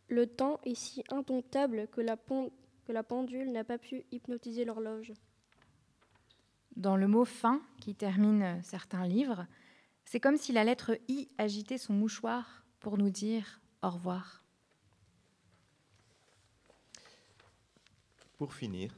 Le 0.07 0.27
temps 0.27 0.59
est 0.65 0.75
si 0.75 1.03
indomptable 1.11 1.87
que 1.91 2.01
la, 2.01 2.17
que 2.85 2.91
la 2.91 3.03
pendule 3.03 3.51
n'a 3.51 3.63
pas 3.63 3.77
pu 3.77 4.05
hypnotiser 4.11 4.65
l'horloge. 4.65 5.11
Dans 6.75 6.97
le 6.97 7.07
mot 7.07 7.25
fin 7.25 7.61
qui 7.79 7.95
termine 7.95 8.61
certains 8.63 9.07
livres, 9.07 9.45
c'est 10.03 10.19
comme 10.19 10.37
si 10.37 10.51
la 10.51 10.63
lettre 10.63 10.97
I 11.07 11.29
agitait 11.37 11.77
son 11.77 11.93
mouchoir 11.93 12.63
pour 12.79 12.97
nous 12.97 13.09
dire 13.09 13.59
au 13.81 13.89
revoir. 13.89 14.43
Pour 18.37 18.53
finir, 18.53 18.93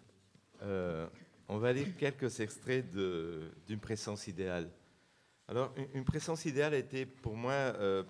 euh, 0.64 1.08
on 1.48 1.60
va 1.60 1.72
lire 1.72 1.96
quelques 1.98 2.40
extraits 2.40 2.90
de- 2.92 3.52
d'une 3.68 3.80
présence 3.80 4.28
idéale. 4.28 4.70
Alors, 5.48 5.72
une, 5.78 5.88
une 5.94 6.04
présence 6.04 6.46
idéale 6.46 6.74
a 6.74 6.78
été 6.78 7.06
pour 7.06 7.38
moi 7.38 7.52
euh, 7.54 8.04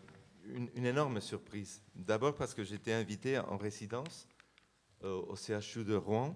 une, 0.46 0.70
une 0.76 0.86
énorme 0.86 1.20
surprise. 1.20 1.84
D'abord 1.94 2.34
parce 2.36 2.54
que 2.54 2.64
j'étais 2.64 2.94
invité 2.94 3.38
en 3.38 3.58
résidence 3.58 4.28
euh, 4.30 4.37
au 5.04 5.36
CHU 5.36 5.84
de 5.84 5.96
Rouen 5.96 6.36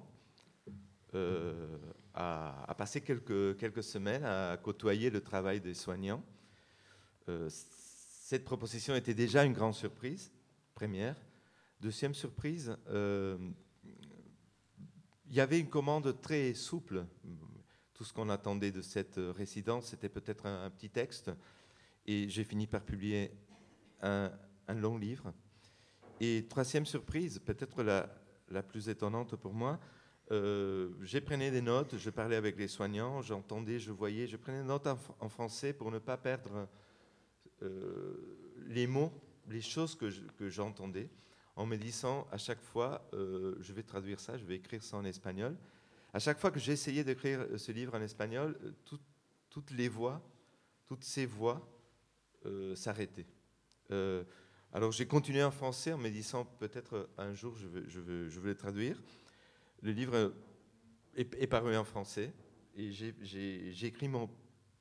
euh, 1.13 1.77
à 2.13 2.73
passer 2.77 3.01
quelques, 3.01 3.57
quelques 3.57 3.83
semaines 3.83 4.23
à 4.23 4.57
côtoyer 4.57 5.09
le 5.09 5.21
travail 5.21 5.61
des 5.61 5.73
soignants. 5.73 6.23
Euh, 7.29 7.49
cette 7.49 8.43
proposition 8.43 8.95
était 8.95 9.13
déjà 9.13 9.43
une 9.43 9.53
grande 9.53 9.73
surprise, 9.73 10.31
première. 10.73 11.15
Deuxième 11.79 12.13
surprise, 12.13 12.75
euh, 12.89 13.37
il 15.27 15.35
y 15.35 15.39
avait 15.39 15.59
une 15.59 15.69
commande 15.69 16.19
très 16.21 16.53
souple. 16.53 17.05
Tout 17.93 18.03
ce 18.03 18.13
qu'on 18.13 18.29
attendait 18.29 18.71
de 18.71 18.81
cette 18.81 19.17
euh, 19.17 19.31
résidence, 19.31 19.87
c'était 19.87 20.09
peut-être 20.09 20.45
un, 20.45 20.69
petit 20.69 20.89
texte. 20.89 21.31
Et 22.05 22.29
j'ai 22.29 22.43
fini 22.43 22.67
par 22.67 22.83
publier 22.83 23.31
un 24.01 24.31
long 24.73 24.97
livre. 24.97 25.31
Et 26.19 26.47
troisième 26.49 26.87
surprise, 26.87 27.39
peut-être 27.39 27.83
la, 27.83 28.09
la 28.51 28.63
plus 28.63 28.89
étonnante 28.89 29.35
pour 29.35 29.53
moi, 29.53 29.79
euh, 30.31 30.91
j'ai 31.01 31.19
prenais 31.21 31.51
des 31.51 31.61
notes, 31.61 31.97
je 31.97 32.09
parlais 32.09 32.35
avec 32.35 32.57
les 32.57 32.67
soignants, 32.67 33.21
j'entendais, 33.21 33.79
je 33.79 33.91
voyais, 33.91 34.27
je 34.27 34.37
prenais 34.37 34.61
des 34.61 34.67
notes 34.67 34.87
en, 34.87 34.95
fr- 34.95 35.13
en 35.19 35.29
français 35.29 35.73
pour 35.73 35.91
ne 35.91 35.99
pas 35.99 36.17
perdre 36.17 36.67
euh, 37.63 38.15
les 38.67 38.87
mots, 38.87 39.11
les 39.49 39.61
choses 39.61 39.95
que 39.95 40.09
je- 40.09 40.21
que 40.37 40.49
j'entendais, 40.49 41.09
en 41.55 41.65
me 41.65 41.75
disant 41.75 42.27
à 42.31 42.37
chaque 42.37 42.61
fois, 42.61 43.07
euh, 43.13 43.55
je 43.59 43.73
vais 43.73 43.83
traduire 43.83 44.19
ça, 44.19 44.37
je 44.37 44.45
vais 44.45 44.55
écrire 44.55 44.83
ça 44.83 44.97
en 44.97 45.03
espagnol. 45.05 45.57
À 46.13 46.19
chaque 46.19 46.39
fois 46.39 46.51
que 46.51 46.59
j'essayais 46.59 47.03
d'écrire 47.03 47.45
ce 47.57 47.71
livre 47.71 47.95
en 47.95 48.01
espagnol, 48.01 48.57
euh, 48.63 48.71
tout- 48.85 48.99
toutes 49.49 49.71
les 49.71 49.89
voix, 49.89 50.21
toutes 50.87 51.03
ces 51.03 51.25
voix 51.25 51.67
s'arrêtaient. 52.73 53.27
Alors 54.73 54.93
j'ai 54.93 55.05
continué 55.05 55.43
en 55.43 55.51
français 55.51 55.91
en 55.91 55.97
me 55.97 56.09
disant 56.09 56.45
peut-être 56.45 57.09
un 57.17 57.33
jour 57.33 57.57
je 57.57 57.67
veux, 57.67 57.83
je 57.89 57.99
veux, 57.99 58.29
je 58.29 58.39
veux 58.39 58.49
le 58.49 58.55
traduire. 58.55 59.03
Le 59.81 59.91
livre 59.91 60.33
est, 61.15 61.47
paru 61.47 61.75
en 61.75 61.83
français 61.83 62.33
et 62.77 62.89
j'ai- 62.91 63.85
écrit 63.85 64.07
mon, 64.07 64.29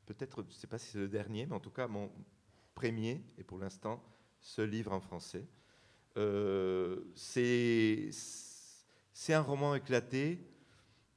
peut-être, 0.07 0.42
je 0.42 0.55
ne 0.55 0.61
sais 0.61 0.68
pas 0.68 0.79
si 0.79 0.92
c'est 0.92 0.98
le 0.98 1.09
dernier, 1.09 1.46
mais 1.46 1.55
en 1.55 1.61
tout 1.61 1.70
cas 1.70 1.88
mon 1.88 2.09
premier 2.74 3.20
et 3.37 3.42
pour 3.42 3.59
l'instant 3.59 4.00
ce 4.38 4.62
livre 4.62 4.92
en 4.92 5.00
français. 5.00 5.44
Euh, 6.16 7.00
c'est 7.16 8.12
un 9.31 9.40
roman 9.42 9.74
éclaté, 9.74 10.38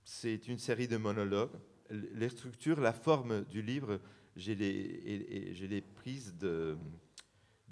c'est 0.04 0.48
une 0.48 0.58
série 0.58 0.88
de 0.88 0.98
monologues. 0.98 1.60
Les 1.92 2.30
structures, 2.30 2.80
la 2.80 2.94
forme 2.94 3.44
du 3.46 3.62
livre, 3.62 4.00
je 4.36 4.52
l'ai 4.52 5.82
prise 5.82 6.36
de- 6.38 6.76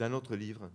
d'un 0.01 0.13
autre 0.13 0.35
livre. 0.35 0.71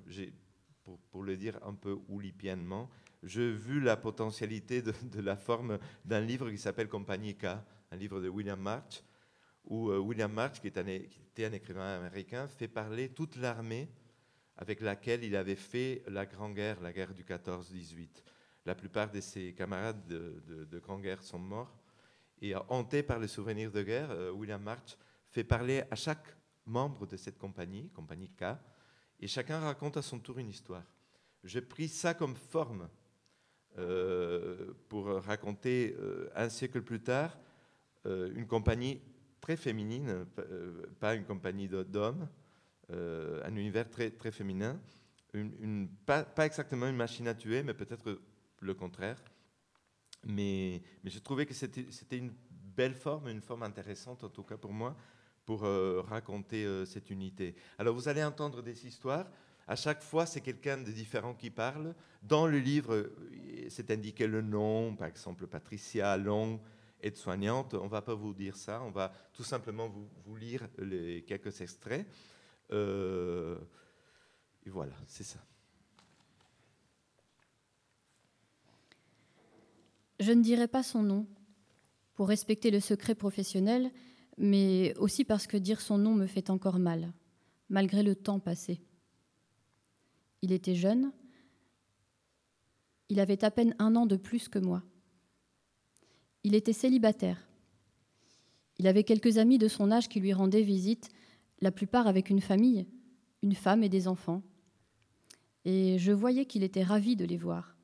Pour, 1.11 1.25
le 1.25 1.37
dire 1.37 1.59
un 1.65 1.75
peu 1.75 1.99
oulipiennement, 2.07 2.89
j'ai 3.25 3.51
vu 3.51 3.81
la 3.81 3.97
potentialité 3.97 4.83
de, 4.83 4.93
la 5.21 5.35
forme 5.35 5.81
d'un 6.05 6.21
livre 6.21 6.49
qui 6.49 6.59
s'appelle 6.59 6.89
Compagnie 6.89 7.35
K, 7.35 7.47
un 7.91 7.97
livre 7.97 8.21
de 8.21 8.29
William 8.29 8.61
March, 8.61 9.03
où 9.65 9.91
euh, 9.91 9.99
William 9.99 10.33
March, 10.33 10.61
qui, 10.61 10.69
est 10.69 10.79
un, 10.79 10.87
était 10.87 11.47
un 11.47 11.53
écrivain 11.53 11.97
américain, 11.97 12.47
fait 12.47 12.69
parler 12.69 13.09
toute 13.09 13.35
l'armée 13.35 13.89
avec 14.59 14.81
laquelle 14.81 15.25
il 15.25 15.35
avait 15.35 15.57
fait 15.57 16.05
la 16.07 16.25
Grande 16.25 16.55
Guerre, 16.55 16.81
la 16.81 16.93
guerre 16.93 17.13
du 17.13 17.25
14-18. 17.25 18.09
La 18.65 18.77
plupart 18.77 19.11
de 19.11 19.21
ses 19.21 19.55
camarades 19.55 20.07
de, 20.07 20.41
de- 20.47 20.65
de 20.67 20.79
Grande 20.79 21.03
Guerre 21.03 21.23
sont 21.25 21.41
morts. 21.41 21.77
Et 22.41 22.55
euh, 22.55 22.61
hanté 22.69 23.03
par 23.03 23.19
les 23.19 23.27
souvenirs 23.29 23.73
de 23.73 23.83
guerre, 23.83 24.13
euh, 24.13 24.31
William 24.31 24.63
March 24.63 24.97
fait 25.27 25.43
parler 25.43 25.83
à 25.91 25.97
chaque 25.97 26.29
membre 26.65 27.09
de 27.09 27.17
cette 27.17 27.39
compagnie, 27.39 27.91
compagnie 27.91 28.31
K, 28.31 28.57
et 29.21 29.27
chacun 29.27 29.61
raconte 29.61 29.97
à 29.97 30.03
son 30.03 30.19
tour 30.19 30.39
une 30.39 30.49
histoire. 30.49 30.85
J'ai 31.45 31.61
pris 31.61 31.89
ça 31.89 32.15
comme 32.15 32.35
forme 32.35 32.89
euh, 33.79 34.73
pour 34.89 35.07
raconter 35.07 35.95
euh, 35.99 36.31
un 36.35 36.49
siècle 36.49 36.81
plus 36.81 37.01
tard 37.01 37.37
euh, 38.07 38.33
une 38.35 38.47
compagnie 38.47 39.01
très 39.41 39.57
féminine, 39.57 40.27
pas 40.99 41.15
une 41.15 41.25
compagnie 41.25 41.69
d'hommes, 41.69 42.29
un 42.89 43.55
univers 43.55 43.89
très, 43.89 44.11
très 44.11 44.33
féminin, 44.33 44.81
pas, 46.05 46.27
exactement 46.47 46.89
une 46.89 46.97
machine 46.97 47.29
à 47.29 47.35
tuer, 47.35 47.63
mais 47.63 47.75
peut-être 47.75 48.21
le 48.61 48.75
contraire. 48.75 49.23
Mais, 50.25 50.83
mais 51.05 51.11
je 51.11 51.21
trouvais 51.21 51.47
que 51.47 51.55
c'était 51.55 52.19
une 52.19 52.33
belle 52.51 52.95
forme, 52.95 53.29
une 53.29 53.41
forme 53.41 53.63
intéressante 53.63 54.25
en 54.25 54.29
tout 54.31 54.43
cas 54.43 54.57
pour 54.57 54.73
moi, 54.73 54.97
pour 55.47 55.65
euh, 55.65 56.03
raconter 56.03 56.67
euh, 56.67 56.85
cette 56.85 57.09
unité. 57.09 57.55
Alors 57.79 57.95
vous 57.95 58.09
allez 58.09 58.23
entendre 58.23 58.63
des 58.63 58.87
histoires. 58.87 59.31
À 59.69 59.77
chaque 59.77 60.03
fois, 60.03 60.27
c'est 60.27 60.41
quelqu'un 60.41 60.77
de 60.77 60.91
différent 60.91 61.35
qui 61.35 61.51
parle. 61.51 61.95
Dans 62.23 62.47
le 62.47 62.59
livre, 62.59 62.95
euh, 62.95 63.17
c'est 63.69 63.91
indiqué 63.91 64.27
le 64.27 64.43
nom, 64.43 64.95
par 64.97 65.09
exemple 65.09 65.47
Patricia 65.47 66.17
Long, 66.17 66.61
aide-soignante. 67.01 67.75
On 67.75 67.85
ne 67.85 67.89
va 67.89 68.03
pas 68.03 68.15
vous 68.15 68.35
dire 68.35 68.57
ça, 68.57 68.83
on 68.83 68.91
va 68.91 69.13
tout 69.33 69.45
simplement 69.45 69.89
vous, 69.89 70.37
lire 70.37 70.69
quelques 71.27 71.61
extraits. 71.61 72.07
Et 72.71 72.75
voilà, 74.71 74.95
c'est 75.07 75.25
ça. 75.25 75.39
Je 80.19 80.33
ne 80.33 80.43
dirai 80.43 80.67
pas 80.67 80.83
son 80.83 81.03
nom 81.03 81.27
pour 82.15 82.29
respecter 82.29 82.71
le 82.71 82.81
secret 82.81 83.15
professionnel, 83.15 83.93
mais 84.39 84.95
aussi 84.99 85.25
parce 85.25 85.47
que 85.47 85.57
dire 85.57 85.81
son 85.81 85.99
nom 85.99 86.15
me 86.15 86.27
fait 86.27 86.51
encore 86.51 86.79
mal, 86.79 87.13
malgré 87.69 88.03
le 88.03 88.15
temps 88.15 88.41
passé. 88.41 88.81
Il 90.43 90.53
était 90.53 90.75
jeune, 90.75 91.13
il 93.09 93.21
avait 93.21 93.45
à 93.45 93.51
peine 93.51 93.75
un 93.79 93.97
an 93.97 94.07
de 94.07 94.17
plus 94.17 94.49
que 94.49 94.59
moi. 94.59 94.83
Il 96.45 96.55
était 96.55 96.73
célibataire. 96.73 97.49
Il 98.79 98.87
avait 98.87 99.05
quelques 99.05 99.39
amis 99.39 99.59
de 99.59 99.69
son 99.69 99.91
âge 99.91 100.09
qui 100.09 100.21
lui 100.21 100.33
rendaient 100.33 100.63
visite, 100.63 101.09
la 101.61 101.73
plupart 101.73 102.07
avec 102.07 102.31
une 102.31 102.43
famille, 102.43 102.87
une 103.43 103.55
femme 103.55 103.83
et 103.83 103.89
des 103.89 104.07
enfants. 104.07 104.43
Et 105.65 105.99
je 105.99 106.13
voyais 106.13 106.45
qu'il 106.45 106.63
était 106.63 106.83
ravi 106.83 107.17
de 107.17 107.25
les 107.25 107.39
voir 107.39 107.77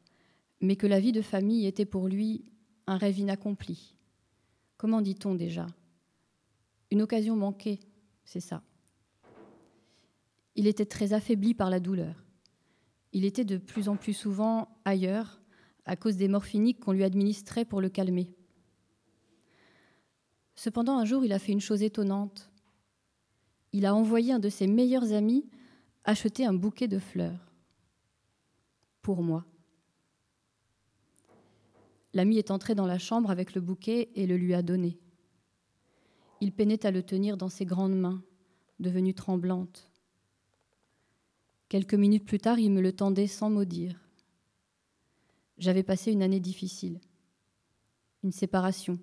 mais 0.63 0.77
que 0.77 0.87
la 0.87 1.01
vie 1.01 1.13
de 1.13 1.21
famille 1.21 1.67
était 1.67 1.85
pour 1.85 2.09
lui 2.09 2.45
un 2.87 2.97
rêve 2.97 3.19
inaccompli. 3.19 3.95
Comment 4.79 5.03
dit-on 5.03 5.35
déjà? 5.35 5.67
Une 6.93 7.01
occasion 7.01 7.37
manquée, 7.37 7.81
c'est 8.23 8.41
ça. 8.41 8.63
Il 10.57 10.67
était 10.67 10.85
très 10.85 11.15
affaibli 11.15 11.55
par 11.55 11.71
la 11.71 11.81
douleur. 11.81 12.23
Il 13.15 13.25
était 13.25 13.47
de 13.47 13.57
plus 13.57 13.89
en 13.89 13.97
plus 13.97 14.13
souvent 14.13 14.69
ailleurs 14.85 15.41
à 15.87 15.97
cause 15.97 16.19
des 16.19 16.29
morphiniques 16.29 16.81
qu'on 16.81 16.93
lui 16.93 17.03
administrait 17.03 17.65
pour 17.65 17.81
le 17.81 17.89
calmer. 17.89 18.31
Cependant, 20.55 20.99
un 20.99 21.07
jour, 21.07 21.25
il 21.25 21.33
a 21.33 21.39
fait 21.39 21.53
une 21.53 21.63
chose 21.63 21.83
étonnante. 21.83 22.51
Il 23.73 23.87
a 23.87 23.95
envoyé 23.95 24.35
un 24.35 24.39
de 24.39 24.51
ses 24.51 24.67
meilleurs 24.67 25.15
amis 25.15 25.49
acheter 26.05 26.45
un 26.45 26.53
bouquet 26.53 26.89
de 26.89 26.99
fleurs. 26.99 27.55
Pour 29.01 29.23
moi. 29.23 29.47
L'ami 32.13 32.37
est 32.37 32.51
entré 32.51 32.75
dans 32.75 32.87
la 32.87 32.99
chambre 32.99 33.31
avec 33.31 33.55
le 33.55 33.63
bouquet 33.63 34.11
et 34.15 34.27
le 34.27 34.37
lui 34.37 34.53
a 34.53 34.61
donné. 34.61 35.02
Il 36.43 36.51
peinait 36.51 36.85
à 36.85 36.91
le 36.91 37.05
tenir 37.05 37.37
dans 37.37 37.49
ses 37.49 37.65
grandes 37.65 37.95
mains, 37.95 38.21
devenues 38.81 39.15
tremblantes. 39.15 39.89
Quelques 41.69 41.95
minutes 41.95 42.25
plus 42.25 42.41
tard, 42.41 42.59
il 42.59 42.73
me 42.73 42.81
le 42.81 42.93
tendait 42.93 43.29
sans 43.29 43.49
mot 43.49 43.65
dire. 43.65 44.01
J'avais 45.57 45.85
passé 45.85 46.11
une 46.11 46.21
année 46.21 46.41
difficile, 46.41 47.01
une 48.25 48.33
séparation, 48.33 48.99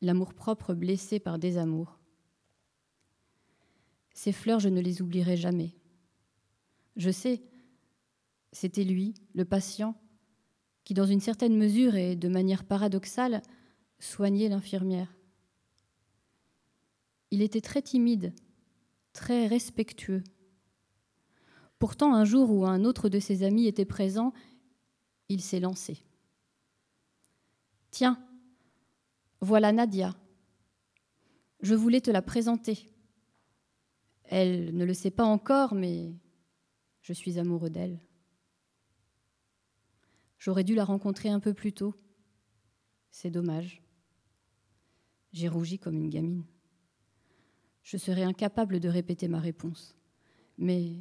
l'amour-propre 0.00 0.74
blessé 0.74 1.18
par 1.18 1.40
des 1.40 1.58
amours. 1.58 1.98
Ces 4.14 4.30
fleurs, 4.30 4.60
je 4.60 4.68
ne 4.68 4.80
les 4.80 5.02
oublierai 5.02 5.36
jamais. 5.36 5.74
Je 6.94 7.10
sais, 7.10 7.42
c'était 8.52 8.84
lui, 8.84 9.14
le 9.34 9.44
patient, 9.44 9.96
qui, 10.84 10.94
dans 10.94 11.06
une 11.06 11.18
certaine 11.18 11.58
mesure 11.58 11.96
et 11.96 12.14
de 12.14 12.28
manière 12.28 12.62
paradoxale, 12.62 13.42
soignait 13.98 14.48
l'infirmière. 14.48 15.12
Il 17.32 17.40
était 17.40 17.62
très 17.62 17.80
timide, 17.80 18.34
très 19.14 19.46
respectueux. 19.46 20.22
Pourtant, 21.78 22.14
un 22.14 22.26
jour 22.26 22.50
où 22.50 22.66
un 22.66 22.84
autre 22.84 23.08
de 23.08 23.18
ses 23.18 23.42
amis 23.42 23.66
était 23.66 23.86
présent, 23.86 24.34
il 25.30 25.40
s'est 25.40 25.58
lancé. 25.58 26.04
Tiens, 27.90 28.22
voilà 29.40 29.72
Nadia. 29.72 30.14
Je 31.62 31.74
voulais 31.74 32.02
te 32.02 32.10
la 32.10 32.20
présenter. 32.20 32.90
Elle 34.24 34.76
ne 34.76 34.84
le 34.84 34.92
sait 34.92 35.10
pas 35.10 35.24
encore, 35.24 35.74
mais 35.74 36.12
je 37.00 37.14
suis 37.14 37.38
amoureux 37.38 37.70
d'elle. 37.70 37.98
J'aurais 40.38 40.64
dû 40.64 40.74
la 40.74 40.84
rencontrer 40.84 41.30
un 41.30 41.40
peu 41.40 41.54
plus 41.54 41.72
tôt. 41.72 41.94
C'est 43.10 43.30
dommage. 43.30 43.82
J'ai 45.32 45.48
rougi 45.48 45.78
comme 45.78 45.96
une 45.96 46.10
gamine. 46.10 46.44
Je 47.82 47.96
serais 47.96 48.22
incapable 48.22 48.80
de 48.80 48.88
répéter 48.88 49.28
ma 49.28 49.40
réponse. 49.40 49.96
Mais 50.58 50.96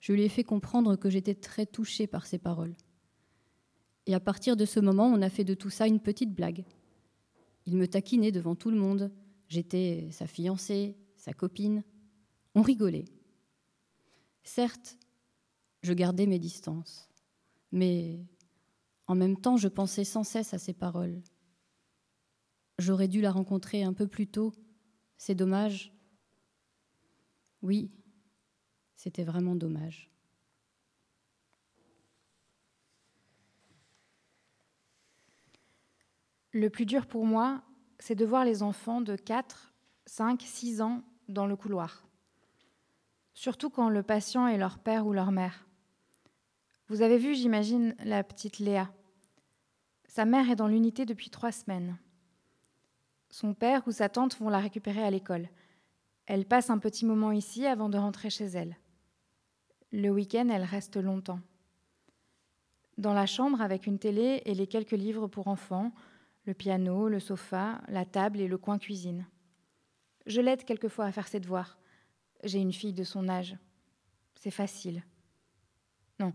je 0.00 0.12
lui 0.12 0.22
ai 0.22 0.28
fait 0.28 0.44
comprendre 0.44 0.96
que 0.96 1.10
j'étais 1.10 1.34
très 1.34 1.66
touchée 1.66 2.06
par 2.06 2.26
ses 2.26 2.38
paroles. 2.38 2.74
Et 4.06 4.14
à 4.14 4.20
partir 4.20 4.56
de 4.56 4.64
ce 4.64 4.80
moment, 4.80 5.06
on 5.06 5.22
a 5.22 5.30
fait 5.30 5.44
de 5.44 5.54
tout 5.54 5.70
ça 5.70 5.86
une 5.86 6.00
petite 6.00 6.34
blague. 6.34 6.64
Il 7.66 7.76
me 7.76 7.88
taquinait 7.88 8.32
devant 8.32 8.54
tout 8.54 8.70
le 8.70 8.78
monde. 8.78 9.10
J'étais 9.48 10.08
sa 10.12 10.26
fiancée, 10.26 10.96
sa 11.16 11.32
copine. 11.32 11.82
On 12.54 12.62
rigolait. 12.62 13.06
Certes, 14.44 14.96
je 15.82 15.92
gardais 15.92 16.26
mes 16.26 16.38
distances, 16.38 17.08
mais 17.72 18.20
en 19.08 19.14
même 19.14 19.36
temps, 19.36 19.56
je 19.56 19.68
pensais 19.68 20.04
sans 20.04 20.24
cesse 20.24 20.54
à 20.54 20.58
ses 20.58 20.72
paroles. 20.72 21.20
J'aurais 22.78 23.08
dû 23.08 23.20
la 23.20 23.32
rencontrer 23.32 23.82
un 23.82 23.92
peu 23.92 24.06
plus 24.06 24.26
tôt. 24.26 24.52
C'est 25.16 25.34
dommage. 25.34 25.95
Oui, 27.66 27.90
c'était 28.94 29.24
vraiment 29.24 29.56
dommage. 29.56 30.08
Le 36.52 36.70
plus 36.70 36.86
dur 36.86 37.08
pour 37.08 37.26
moi, 37.26 37.64
c'est 37.98 38.14
de 38.14 38.24
voir 38.24 38.44
les 38.44 38.62
enfants 38.62 39.00
de 39.00 39.16
4, 39.16 39.74
5, 40.06 40.42
6 40.42 40.80
ans 40.80 41.02
dans 41.28 41.48
le 41.48 41.56
couloir. 41.56 42.06
Surtout 43.34 43.68
quand 43.68 43.88
le 43.88 44.04
patient 44.04 44.46
est 44.46 44.58
leur 44.58 44.78
père 44.78 45.04
ou 45.04 45.12
leur 45.12 45.32
mère. 45.32 45.66
Vous 46.86 47.02
avez 47.02 47.18
vu, 47.18 47.34
j'imagine, 47.34 47.96
la 48.04 48.22
petite 48.22 48.60
Léa. 48.60 48.92
Sa 50.06 50.24
mère 50.24 50.48
est 50.48 50.56
dans 50.56 50.68
l'unité 50.68 51.04
depuis 51.04 51.30
trois 51.30 51.50
semaines. 51.50 51.98
Son 53.28 53.54
père 53.54 53.82
ou 53.88 53.90
sa 53.90 54.08
tante 54.08 54.38
vont 54.38 54.50
la 54.50 54.60
récupérer 54.60 55.02
à 55.02 55.10
l'école. 55.10 55.48
Elle 56.26 56.44
passe 56.44 56.70
un 56.70 56.78
petit 56.78 57.04
moment 57.04 57.32
ici 57.32 57.66
avant 57.66 57.88
de 57.88 57.98
rentrer 57.98 58.30
chez 58.30 58.46
elle. 58.46 58.76
Le 59.92 60.10
week-end, 60.10 60.48
elle 60.48 60.64
reste 60.64 60.96
longtemps. 60.96 61.40
Dans 62.98 63.12
la 63.12 63.26
chambre, 63.26 63.60
avec 63.60 63.86
une 63.86 63.98
télé 63.98 64.42
et 64.44 64.54
les 64.54 64.66
quelques 64.66 64.92
livres 64.92 65.28
pour 65.28 65.48
enfants, 65.48 65.92
le 66.44 66.54
piano, 66.54 67.08
le 67.08 67.20
sofa, 67.20 67.80
la 67.88 68.04
table 68.04 68.40
et 68.40 68.48
le 68.48 68.58
coin 68.58 68.78
cuisine. 68.78 69.26
Je 70.26 70.40
l'aide 70.40 70.64
quelquefois 70.64 71.04
à 71.04 71.12
faire 71.12 71.28
ses 71.28 71.40
devoirs. 71.40 71.78
J'ai 72.42 72.58
une 72.58 72.72
fille 72.72 72.92
de 72.92 73.04
son 73.04 73.28
âge. 73.28 73.56
C'est 74.34 74.50
facile. 74.50 75.02
Non, 76.18 76.32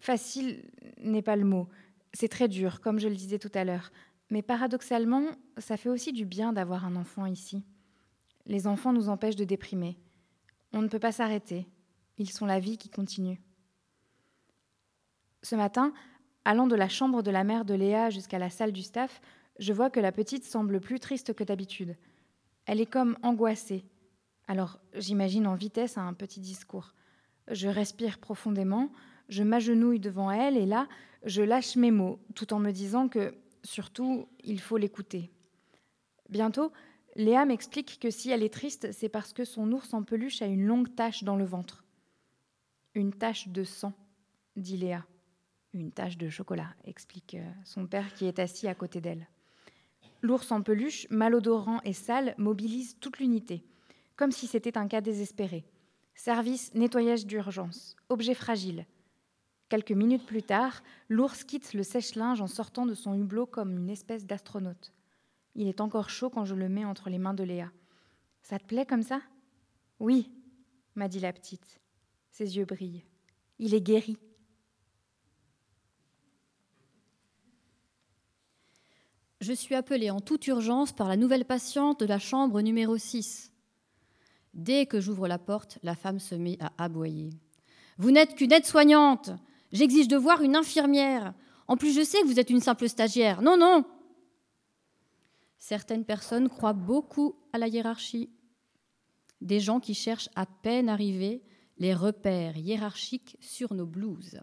Facile 0.00 0.64
n'est 0.98 1.22
pas 1.22 1.36
le 1.36 1.44
mot. 1.44 1.68
C'est 2.14 2.28
très 2.28 2.48
dur, 2.48 2.80
comme 2.80 2.98
je 2.98 3.08
le 3.08 3.14
disais 3.14 3.38
tout 3.38 3.50
à 3.54 3.64
l'heure. 3.64 3.92
Mais 4.30 4.42
paradoxalement, 4.42 5.26
ça 5.58 5.76
fait 5.76 5.90
aussi 5.90 6.12
du 6.12 6.24
bien 6.24 6.52
d'avoir 6.52 6.86
un 6.86 6.96
enfant 6.96 7.26
ici. 7.26 7.64
Les 8.46 8.66
enfants 8.66 8.92
nous 8.92 9.08
empêchent 9.08 9.36
de 9.36 9.44
déprimer. 9.44 9.98
On 10.72 10.82
ne 10.82 10.88
peut 10.88 10.98
pas 10.98 11.12
s'arrêter. 11.12 11.66
Ils 12.18 12.30
sont 12.30 12.46
la 12.46 12.60
vie 12.60 12.78
qui 12.78 12.90
continue. 12.90 13.40
Ce 15.42 15.54
matin, 15.54 15.92
allant 16.44 16.66
de 16.66 16.76
la 16.76 16.88
chambre 16.88 17.22
de 17.22 17.30
la 17.30 17.44
mère 17.44 17.64
de 17.64 17.74
Léa 17.74 18.10
jusqu'à 18.10 18.38
la 18.38 18.50
salle 18.50 18.72
du 18.72 18.82
staff, 18.82 19.20
je 19.58 19.72
vois 19.72 19.90
que 19.90 20.00
la 20.00 20.12
petite 20.12 20.44
semble 20.44 20.80
plus 20.80 21.00
triste 21.00 21.34
que 21.34 21.44
d'habitude. 21.44 21.96
Elle 22.66 22.80
est 22.80 22.86
comme 22.86 23.16
angoissée. 23.22 23.84
Alors 24.48 24.78
j'imagine 24.94 25.46
en 25.46 25.54
vitesse 25.54 25.98
un 25.98 26.12
petit 26.12 26.40
discours. 26.40 26.94
Je 27.48 27.68
respire 27.68 28.18
profondément, 28.18 28.90
je 29.28 29.42
m'agenouille 29.42 30.00
devant 30.00 30.30
elle 30.30 30.56
et 30.56 30.66
là, 30.66 30.88
je 31.24 31.42
lâche 31.42 31.76
mes 31.76 31.90
mots, 31.90 32.18
tout 32.34 32.52
en 32.52 32.58
me 32.58 32.70
disant 32.70 33.08
que, 33.08 33.34
surtout, 33.62 34.26
il 34.42 34.60
faut 34.60 34.76
l'écouter. 34.76 35.30
Bientôt, 36.28 36.72
Léa 37.20 37.44
m'explique 37.44 37.98
que 38.00 38.10
si 38.10 38.30
elle 38.30 38.42
est 38.42 38.52
triste, 38.52 38.92
c'est 38.92 39.10
parce 39.10 39.34
que 39.34 39.44
son 39.44 39.70
ours 39.72 39.92
en 39.92 40.02
peluche 40.02 40.40
a 40.40 40.46
une 40.46 40.64
longue 40.64 40.94
tache 40.94 41.22
dans 41.22 41.36
le 41.36 41.44
ventre. 41.44 41.84
Une 42.94 43.12
tache 43.12 43.48
de 43.48 43.62
sang, 43.62 43.92
dit 44.56 44.78
Léa. 44.78 45.04
Une 45.74 45.92
tache 45.92 46.16
de 46.16 46.30
chocolat, 46.30 46.74
explique 46.84 47.34
euh, 47.34 47.50
son 47.64 47.86
père 47.86 48.14
qui 48.14 48.24
est 48.24 48.38
assis 48.38 48.68
à 48.68 48.74
côté 48.74 49.02
d'elle. 49.02 49.28
L'ours 50.22 50.50
en 50.50 50.62
peluche, 50.62 51.06
malodorant 51.10 51.82
et 51.84 51.92
sale, 51.92 52.34
mobilise 52.38 52.98
toute 53.00 53.18
l'unité, 53.18 53.64
comme 54.16 54.32
si 54.32 54.46
c'était 54.46 54.78
un 54.78 54.88
cas 54.88 55.02
désespéré. 55.02 55.66
Service 56.14 56.72
nettoyage 56.72 57.26
d'urgence, 57.26 57.96
objet 58.08 58.34
fragile, 58.34 58.86
Quelques 59.68 59.92
minutes 59.92 60.26
plus 60.26 60.42
tard, 60.42 60.82
l'ours 61.08 61.44
quitte 61.44 61.74
le 61.74 61.84
sèche-linge 61.84 62.40
en 62.40 62.48
sortant 62.48 62.86
de 62.86 62.94
son 62.94 63.14
hublot 63.14 63.46
comme 63.46 63.76
une 63.76 63.88
espèce 63.88 64.26
d'astronaute. 64.26 64.92
Il 65.54 65.68
est 65.68 65.80
encore 65.80 66.10
chaud 66.10 66.30
quand 66.30 66.44
je 66.44 66.54
le 66.54 66.68
mets 66.68 66.84
entre 66.84 67.10
les 67.10 67.18
mains 67.18 67.34
de 67.34 67.44
Léa. 67.44 67.70
Ça 68.42 68.58
te 68.58 68.64
plaît 68.64 68.86
comme 68.86 69.02
ça? 69.02 69.20
Oui, 69.98 70.30
m'a 70.94 71.08
dit 71.08 71.20
la 71.20 71.32
petite. 71.32 71.80
Ses 72.30 72.56
yeux 72.56 72.64
brillent. 72.64 73.04
Il 73.58 73.74
est 73.74 73.80
guéri. 73.80 74.16
Je 79.40 79.52
suis 79.52 79.74
appelée 79.74 80.10
en 80.10 80.20
toute 80.20 80.46
urgence 80.46 80.92
par 80.92 81.08
la 81.08 81.16
nouvelle 81.16 81.46
patiente 81.46 82.00
de 82.00 82.06
la 82.06 82.18
chambre 82.18 82.60
numéro 82.60 82.98
6. 82.98 83.52
Dès 84.52 84.86
que 84.86 85.00
j'ouvre 85.00 85.28
la 85.28 85.38
porte, 85.38 85.78
la 85.82 85.94
femme 85.94 86.18
se 86.18 86.34
met 86.34 86.58
à 86.60 86.72
aboyer. 86.82 87.30
Vous 87.98 88.10
n'êtes 88.10 88.34
qu'une 88.34 88.52
aide-soignante 88.52 89.30
J'exige 89.72 90.08
de 90.08 90.16
voir 90.16 90.42
une 90.42 90.56
infirmière. 90.56 91.32
En 91.68 91.76
plus, 91.76 91.94
je 91.94 92.02
sais 92.02 92.20
que 92.22 92.26
vous 92.26 92.40
êtes 92.40 92.50
une 92.50 92.60
simple 92.60 92.88
stagiaire. 92.88 93.40
Non, 93.42 93.56
non. 93.56 93.84
Certaines 95.60 96.06
personnes 96.06 96.48
croient 96.48 96.72
beaucoup 96.72 97.36
à 97.52 97.58
la 97.58 97.68
hiérarchie. 97.68 98.30
Des 99.42 99.60
gens 99.60 99.78
qui 99.78 99.94
cherchent 99.94 100.30
à 100.34 100.46
peine 100.46 100.88
arriver 100.88 101.42
les 101.76 101.94
repères 101.94 102.56
hiérarchiques 102.56 103.36
sur 103.40 103.74
nos 103.74 103.86
blouses. 103.86 104.40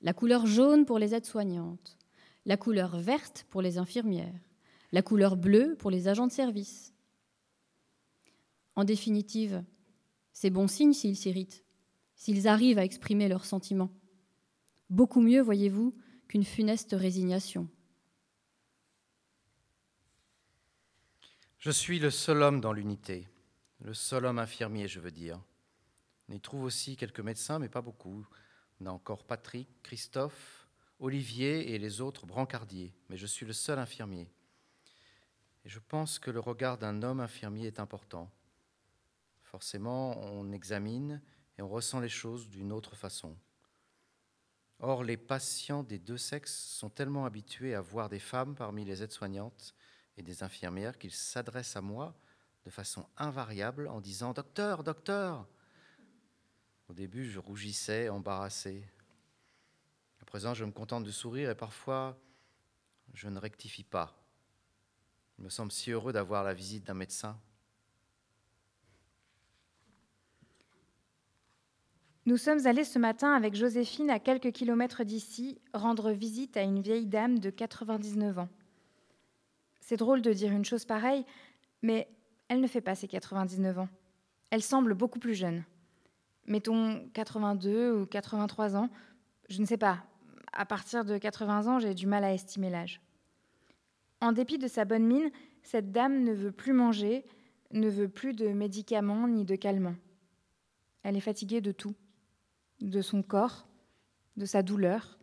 La 0.00 0.12
couleur 0.12 0.46
jaune 0.46 0.86
pour 0.86 0.98
les 0.98 1.14
aides-soignantes, 1.14 1.96
la 2.44 2.56
couleur 2.56 2.98
verte 2.98 3.46
pour 3.48 3.62
les 3.62 3.78
infirmières, 3.78 4.40
la 4.90 5.02
couleur 5.02 5.36
bleue 5.36 5.76
pour 5.78 5.90
les 5.90 6.08
agents 6.08 6.26
de 6.26 6.32
service. 6.32 6.92
En 8.74 8.82
définitive, 8.82 9.64
c'est 10.32 10.50
bon 10.50 10.66
signe 10.66 10.92
s'ils 10.92 11.16
s'irritent, 11.16 11.64
s'ils 12.16 12.48
arrivent 12.48 12.78
à 12.78 12.84
exprimer 12.84 13.28
leurs 13.28 13.44
sentiments. 13.44 13.92
Beaucoup 14.90 15.20
mieux, 15.20 15.40
voyez-vous, 15.40 15.94
qu'une 16.26 16.44
funeste 16.44 16.96
résignation. 16.98 17.68
Je 21.62 21.70
suis 21.70 22.00
le 22.00 22.10
seul 22.10 22.42
homme 22.42 22.60
dans 22.60 22.72
l'unité, 22.72 23.28
le 23.82 23.94
seul 23.94 24.24
homme 24.26 24.40
infirmier, 24.40 24.88
je 24.88 24.98
veux 24.98 25.12
dire. 25.12 25.40
On 26.28 26.32
y 26.32 26.40
trouve 26.40 26.64
aussi 26.64 26.96
quelques 26.96 27.20
médecins, 27.20 27.60
mais 27.60 27.68
pas 27.68 27.80
beaucoup. 27.80 28.26
On 28.80 28.86
a 28.86 28.90
encore 28.90 29.22
Patrick, 29.22 29.68
Christophe, 29.84 30.66
Olivier 30.98 31.72
et 31.72 31.78
les 31.78 32.00
autres 32.00 32.26
brancardiers, 32.26 32.92
mais 33.08 33.16
je 33.16 33.28
suis 33.28 33.46
le 33.46 33.52
seul 33.52 33.78
infirmier. 33.78 34.28
Et 35.64 35.68
je 35.68 35.78
pense 35.78 36.18
que 36.18 36.32
le 36.32 36.40
regard 36.40 36.78
d'un 36.78 37.00
homme 37.04 37.20
infirmier 37.20 37.68
est 37.68 37.78
important. 37.78 38.28
Forcément, 39.44 40.18
on 40.20 40.50
examine 40.50 41.22
et 41.58 41.62
on 41.62 41.68
ressent 41.68 42.00
les 42.00 42.08
choses 42.08 42.48
d'une 42.48 42.72
autre 42.72 42.96
façon. 42.96 43.36
Or, 44.80 45.04
les 45.04 45.16
patients 45.16 45.84
des 45.84 46.00
deux 46.00 46.18
sexes 46.18 46.56
sont 46.56 46.90
tellement 46.90 47.24
habitués 47.24 47.76
à 47.76 47.80
voir 47.80 48.08
des 48.08 48.18
femmes 48.18 48.56
parmi 48.56 48.84
les 48.84 49.04
aides-soignantes 49.04 49.76
et 50.16 50.22
des 50.22 50.42
infirmières 50.42 50.98
qu'ils 50.98 51.12
s'adressent 51.12 51.76
à 51.76 51.80
moi 51.80 52.14
de 52.64 52.70
façon 52.70 53.06
invariable 53.16 53.88
en 53.88 54.00
disant 54.00 54.32
Docteur, 54.32 54.84
docteur 54.84 55.46
Au 56.88 56.94
début, 56.94 57.28
je 57.28 57.38
rougissais, 57.38 58.08
embarrassé. 58.08 58.84
À 60.20 60.24
présent, 60.24 60.54
je 60.54 60.64
me 60.64 60.70
contente 60.70 61.04
de 61.04 61.10
sourire 61.10 61.50
et 61.50 61.54
parfois, 61.54 62.18
je 63.14 63.28
ne 63.28 63.38
rectifie 63.38 63.84
pas. 63.84 64.16
Il 65.38 65.44
me 65.44 65.50
semble 65.50 65.72
si 65.72 65.90
heureux 65.90 66.12
d'avoir 66.12 66.44
la 66.44 66.54
visite 66.54 66.86
d'un 66.86 66.94
médecin. 66.94 67.38
Nous 72.24 72.36
sommes 72.36 72.66
allés 72.66 72.84
ce 72.84 73.00
matin 73.00 73.32
avec 73.32 73.56
Joséphine 73.56 74.08
à 74.08 74.20
quelques 74.20 74.52
kilomètres 74.52 75.02
d'ici 75.02 75.60
rendre 75.74 76.12
visite 76.12 76.56
à 76.56 76.62
une 76.62 76.80
vieille 76.80 77.06
dame 77.06 77.40
de 77.40 77.50
99 77.50 78.38
ans. 78.38 78.48
C'est 79.82 79.96
drôle 79.96 80.22
de 80.22 80.32
dire 80.32 80.52
une 80.52 80.64
chose 80.64 80.84
pareille, 80.84 81.26
mais 81.82 82.08
elle 82.48 82.60
ne 82.60 82.68
fait 82.68 82.80
pas 82.80 82.94
ses 82.94 83.08
99 83.08 83.80
ans. 83.80 83.88
Elle 84.50 84.62
semble 84.62 84.94
beaucoup 84.94 85.18
plus 85.18 85.34
jeune. 85.34 85.64
Mettons 86.46 87.08
82 87.12 87.92
ou 87.92 88.06
83 88.06 88.76
ans, 88.76 88.88
je 89.48 89.60
ne 89.60 89.66
sais 89.66 89.76
pas. 89.76 90.04
À 90.52 90.64
partir 90.64 91.04
de 91.04 91.18
80 91.18 91.66
ans, 91.66 91.80
j'ai 91.80 91.94
du 91.94 92.06
mal 92.06 92.22
à 92.22 92.32
estimer 92.32 92.70
l'âge. 92.70 93.00
En 94.20 94.30
dépit 94.30 94.56
de 94.56 94.68
sa 94.68 94.84
bonne 94.84 95.04
mine, 95.04 95.30
cette 95.64 95.90
dame 95.90 96.22
ne 96.22 96.32
veut 96.32 96.52
plus 96.52 96.72
manger, 96.72 97.24
ne 97.72 97.88
veut 97.88 98.08
plus 98.08 98.34
de 98.34 98.48
médicaments 98.48 99.26
ni 99.26 99.44
de 99.44 99.56
calmants. 99.56 99.96
Elle 101.02 101.16
est 101.16 101.20
fatiguée 101.20 101.60
de 101.60 101.72
tout, 101.72 101.96
de 102.80 103.02
son 103.02 103.22
corps, 103.22 103.66
de 104.36 104.44
sa 104.44 104.62
douleur, 104.62 105.18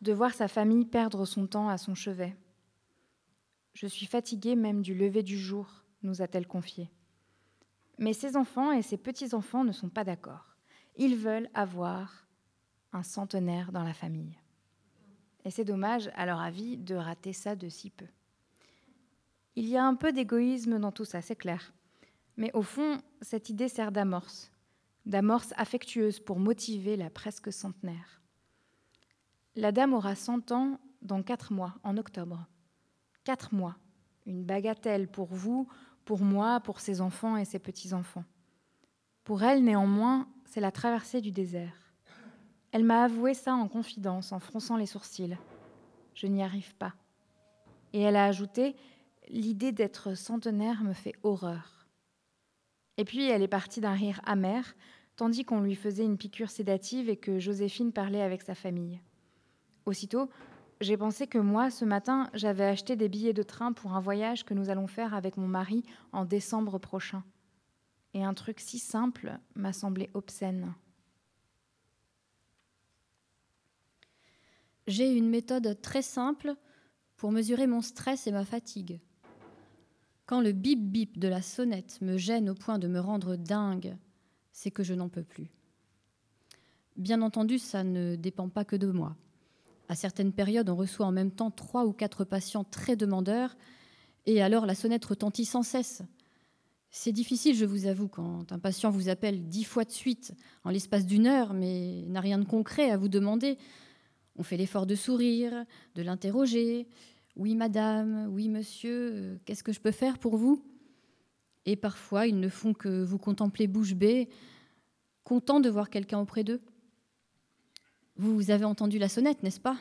de 0.00 0.12
voir 0.12 0.34
sa 0.34 0.48
famille 0.48 0.84
perdre 0.84 1.26
son 1.26 1.46
temps 1.46 1.68
à 1.68 1.78
son 1.78 1.94
chevet. 1.94 2.36
Je 3.74 3.86
suis 3.86 4.06
fatiguée 4.06 4.56
même 4.56 4.82
du 4.82 4.94
lever 4.94 5.22
du 5.22 5.38
jour, 5.38 5.84
nous 6.02 6.22
a-t-elle 6.22 6.46
confié. 6.46 6.90
Mais 7.98 8.12
ses 8.12 8.36
enfants 8.36 8.72
et 8.72 8.82
ses 8.82 8.96
petits-enfants 8.96 9.64
ne 9.64 9.72
sont 9.72 9.88
pas 9.88 10.04
d'accord. 10.04 10.56
Ils 10.96 11.16
veulent 11.16 11.50
avoir 11.54 12.26
un 12.92 13.02
centenaire 13.02 13.72
dans 13.72 13.82
la 13.82 13.94
famille. 13.94 14.38
Et 15.44 15.50
c'est 15.50 15.64
dommage, 15.64 16.10
à 16.14 16.24
leur 16.24 16.40
avis, 16.40 16.76
de 16.76 16.94
rater 16.94 17.32
ça 17.32 17.56
de 17.56 17.68
si 17.68 17.90
peu. 17.90 18.06
Il 19.56 19.68
y 19.68 19.76
a 19.76 19.84
un 19.84 19.94
peu 19.94 20.12
d'égoïsme 20.12 20.78
dans 20.78 20.92
tout 20.92 21.04
ça, 21.04 21.20
c'est 21.20 21.36
clair. 21.36 21.72
Mais 22.36 22.50
au 22.54 22.62
fond, 22.62 22.98
cette 23.20 23.50
idée 23.50 23.68
sert 23.68 23.92
d'amorce, 23.92 24.50
d'amorce 25.06 25.52
affectueuse 25.56 26.18
pour 26.18 26.38
motiver 26.38 26.96
la 26.96 27.10
presque 27.10 27.52
centenaire. 27.52 28.22
La 29.54 29.70
dame 29.70 29.94
aura 29.94 30.14
100 30.14 30.50
ans 30.52 30.80
dans 31.02 31.22
quatre 31.22 31.52
mois, 31.52 31.74
en 31.84 31.96
octobre. 31.96 32.46
Quatre 33.24 33.54
mois, 33.54 33.76
une 34.26 34.44
bagatelle 34.44 35.08
pour 35.08 35.32
vous, 35.34 35.66
pour 36.04 36.20
moi, 36.20 36.60
pour 36.60 36.80
ses 36.80 37.00
enfants 37.00 37.36
et 37.36 37.44
ses 37.44 37.58
petits-enfants. 37.58 38.24
Pour 39.24 39.42
elle, 39.42 39.64
néanmoins, 39.64 40.28
c'est 40.44 40.60
la 40.60 40.70
traversée 40.70 41.20
du 41.20 41.32
désert. 41.32 41.94
Elle 42.72 42.84
m'a 42.84 43.04
avoué 43.04 43.34
ça 43.34 43.54
en 43.54 43.68
confidence, 43.68 44.32
en 44.32 44.38
fronçant 44.38 44.76
les 44.76 44.86
sourcils. 44.86 45.38
Je 46.14 46.26
n'y 46.26 46.42
arrive 46.42 46.74
pas. 46.74 46.94
Et 47.92 48.00
elle 48.00 48.16
a 48.16 48.26
ajouté 48.26 48.76
L'idée 49.28 49.72
d'être 49.72 50.14
centenaire 50.14 50.82
me 50.82 50.92
fait 50.92 51.14
horreur. 51.22 51.86
Et 52.98 53.04
puis 53.04 53.28
elle 53.28 53.42
est 53.42 53.48
partie 53.48 53.80
d'un 53.80 53.94
rire 53.94 54.20
amer, 54.24 54.74
tandis 55.16 55.44
qu'on 55.44 55.60
lui 55.60 55.74
faisait 55.74 56.04
une 56.04 56.18
piqûre 56.18 56.50
sédative 56.50 57.08
et 57.08 57.16
que 57.16 57.38
Joséphine 57.38 57.92
parlait 57.92 58.20
avec 58.20 58.42
sa 58.42 58.54
famille. 58.54 59.00
Aussitôt, 59.86 60.28
j'ai 60.84 60.98
pensé 60.98 61.26
que 61.26 61.38
moi, 61.38 61.70
ce 61.70 61.84
matin, 61.84 62.28
j'avais 62.34 62.64
acheté 62.64 62.94
des 62.94 63.08
billets 63.08 63.32
de 63.32 63.42
train 63.42 63.72
pour 63.72 63.94
un 63.94 64.00
voyage 64.00 64.44
que 64.44 64.52
nous 64.52 64.68
allons 64.68 64.86
faire 64.86 65.14
avec 65.14 65.38
mon 65.38 65.48
mari 65.48 65.82
en 66.12 66.26
décembre 66.26 66.78
prochain. 66.78 67.24
Et 68.12 68.22
un 68.22 68.34
truc 68.34 68.60
si 68.60 68.78
simple 68.78 69.38
m'a 69.54 69.72
semblé 69.72 70.10
obscène. 70.12 70.74
J'ai 74.86 75.16
une 75.16 75.30
méthode 75.30 75.80
très 75.80 76.02
simple 76.02 76.54
pour 77.16 77.32
mesurer 77.32 77.66
mon 77.66 77.80
stress 77.80 78.26
et 78.26 78.32
ma 78.32 78.44
fatigue. 78.44 79.00
Quand 80.26 80.42
le 80.42 80.52
bip 80.52 80.80
bip 80.80 81.18
de 81.18 81.28
la 81.28 81.40
sonnette 81.40 82.00
me 82.02 82.18
gêne 82.18 82.50
au 82.50 82.54
point 82.54 82.78
de 82.78 82.88
me 82.88 83.00
rendre 83.00 83.36
dingue, 83.36 83.96
c'est 84.52 84.70
que 84.70 84.82
je 84.82 84.92
n'en 84.92 85.08
peux 85.08 85.24
plus. 85.24 85.50
Bien 86.96 87.22
entendu, 87.22 87.58
ça 87.58 87.82
ne 87.82 88.16
dépend 88.16 88.50
pas 88.50 88.66
que 88.66 88.76
de 88.76 88.90
moi. 88.90 89.16
À 89.88 89.94
certaines 89.94 90.32
périodes, 90.32 90.70
on 90.70 90.76
reçoit 90.76 91.06
en 91.06 91.12
même 91.12 91.30
temps 91.30 91.50
trois 91.50 91.84
ou 91.84 91.92
quatre 91.92 92.24
patients 92.24 92.64
très 92.64 92.96
demandeurs, 92.96 93.56
et 94.26 94.42
alors 94.42 94.66
la 94.66 94.74
sonnette 94.74 95.04
retentit 95.04 95.44
sans 95.44 95.62
cesse. 95.62 96.02
C'est 96.90 97.12
difficile, 97.12 97.56
je 97.56 97.64
vous 97.64 97.86
avoue, 97.86 98.08
quand 98.08 98.52
un 98.52 98.58
patient 98.58 98.90
vous 98.90 99.08
appelle 99.08 99.48
dix 99.48 99.64
fois 99.64 99.84
de 99.84 99.90
suite 99.90 100.32
en 100.62 100.70
l'espace 100.70 101.06
d'une 101.06 101.26
heure, 101.26 101.52
mais 101.52 102.04
n'a 102.06 102.20
rien 102.20 102.38
de 102.38 102.44
concret 102.44 102.90
à 102.90 102.96
vous 102.96 103.08
demander. 103.08 103.58
On 104.36 104.42
fait 104.42 104.56
l'effort 104.56 104.86
de 104.86 104.94
sourire, 104.94 105.64
de 105.96 106.02
l'interroger, 106.02 106.88
oui, 107.36 107.56
madame, 107.56 108.28
oui, 108.30 108.48
monsieur, 108.48 109.40
qu'est-ce 109.44 109.64
que 109.64 109.72
je 109.72 109.80
peux 109.80 109.90
faire 109.90 110.18
pour 110.18 110.36
vous? 110.36 110.64
Et 111.66 111.76
parfois, 111.76 112.26
ils 112.26 112.38
ne 112.38 112.48
font 112.48 112.74
que 112.74 113.02
vous 113.02 113.18
contempler 113.18 113.66
bouche 113.66 113.94
bée, 113.94 114.28
contents 115.24 115.60
de 115.60 115.68
voir 115.68 115.90
quelqu'un 115.90 116.20
auprès 116.20 116.44
d'eux. 116.44 116.60
Vous 118.16 118.50
avez 118.50 118.64
entendu 118.64 118.98
la 118.98 119.08
sonnette, 119.08 119.42
n'est-ce 119.42 119.60
pas? 119.60 119.78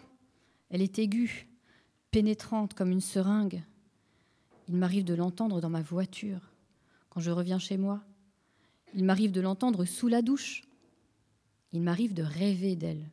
Elle 0.70 0.82
est 0.82 0.98
aiguë, 0.98 1.48
pénétrante 2.12 2.74
comme 2.74 2.92
une 2.92 3.02
seringue. 3.02 3.62
Il 4.68 4.76
m'arrive 4.76 5.04
de 5.04 5.14
l'entendre 5.14 5.62
dans 5.62 5.70
ma 5.70 5.82
voiture, 5.82 6.52
quand 7.10 7.20
je 7.20 7.32
reviens 7.32 7.60
chez 7.60 7.78
moi. 7.78 8.04
Il 8.96 9.04
m'arrive 9.04 9.32
de 9.32 9.42
l'entendre 9.42 9.86
sous 9.86 10.08
la 10.08 10.22
douche. 10.22 10.64
Il 11.74 11.82
m'arrive 11.82 12.14
de 12.14 12.24
rêver 12.24 12.76
d'elle. 12.76 13.10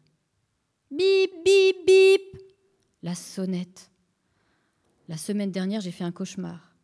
Bip, 0.90 1.30
bip, 1.44 1.86
bip 1.86 2.42
La 3.02 3.14
sonnette. 3.14 3.90
La 5.08 5.16
semaine 5.16 5.50
dernière, 5.50 5.80
j'ai 5.80 5.90
fait 5.90 6.04
un 6.04 6.12
cauchemar. 6.12 6.74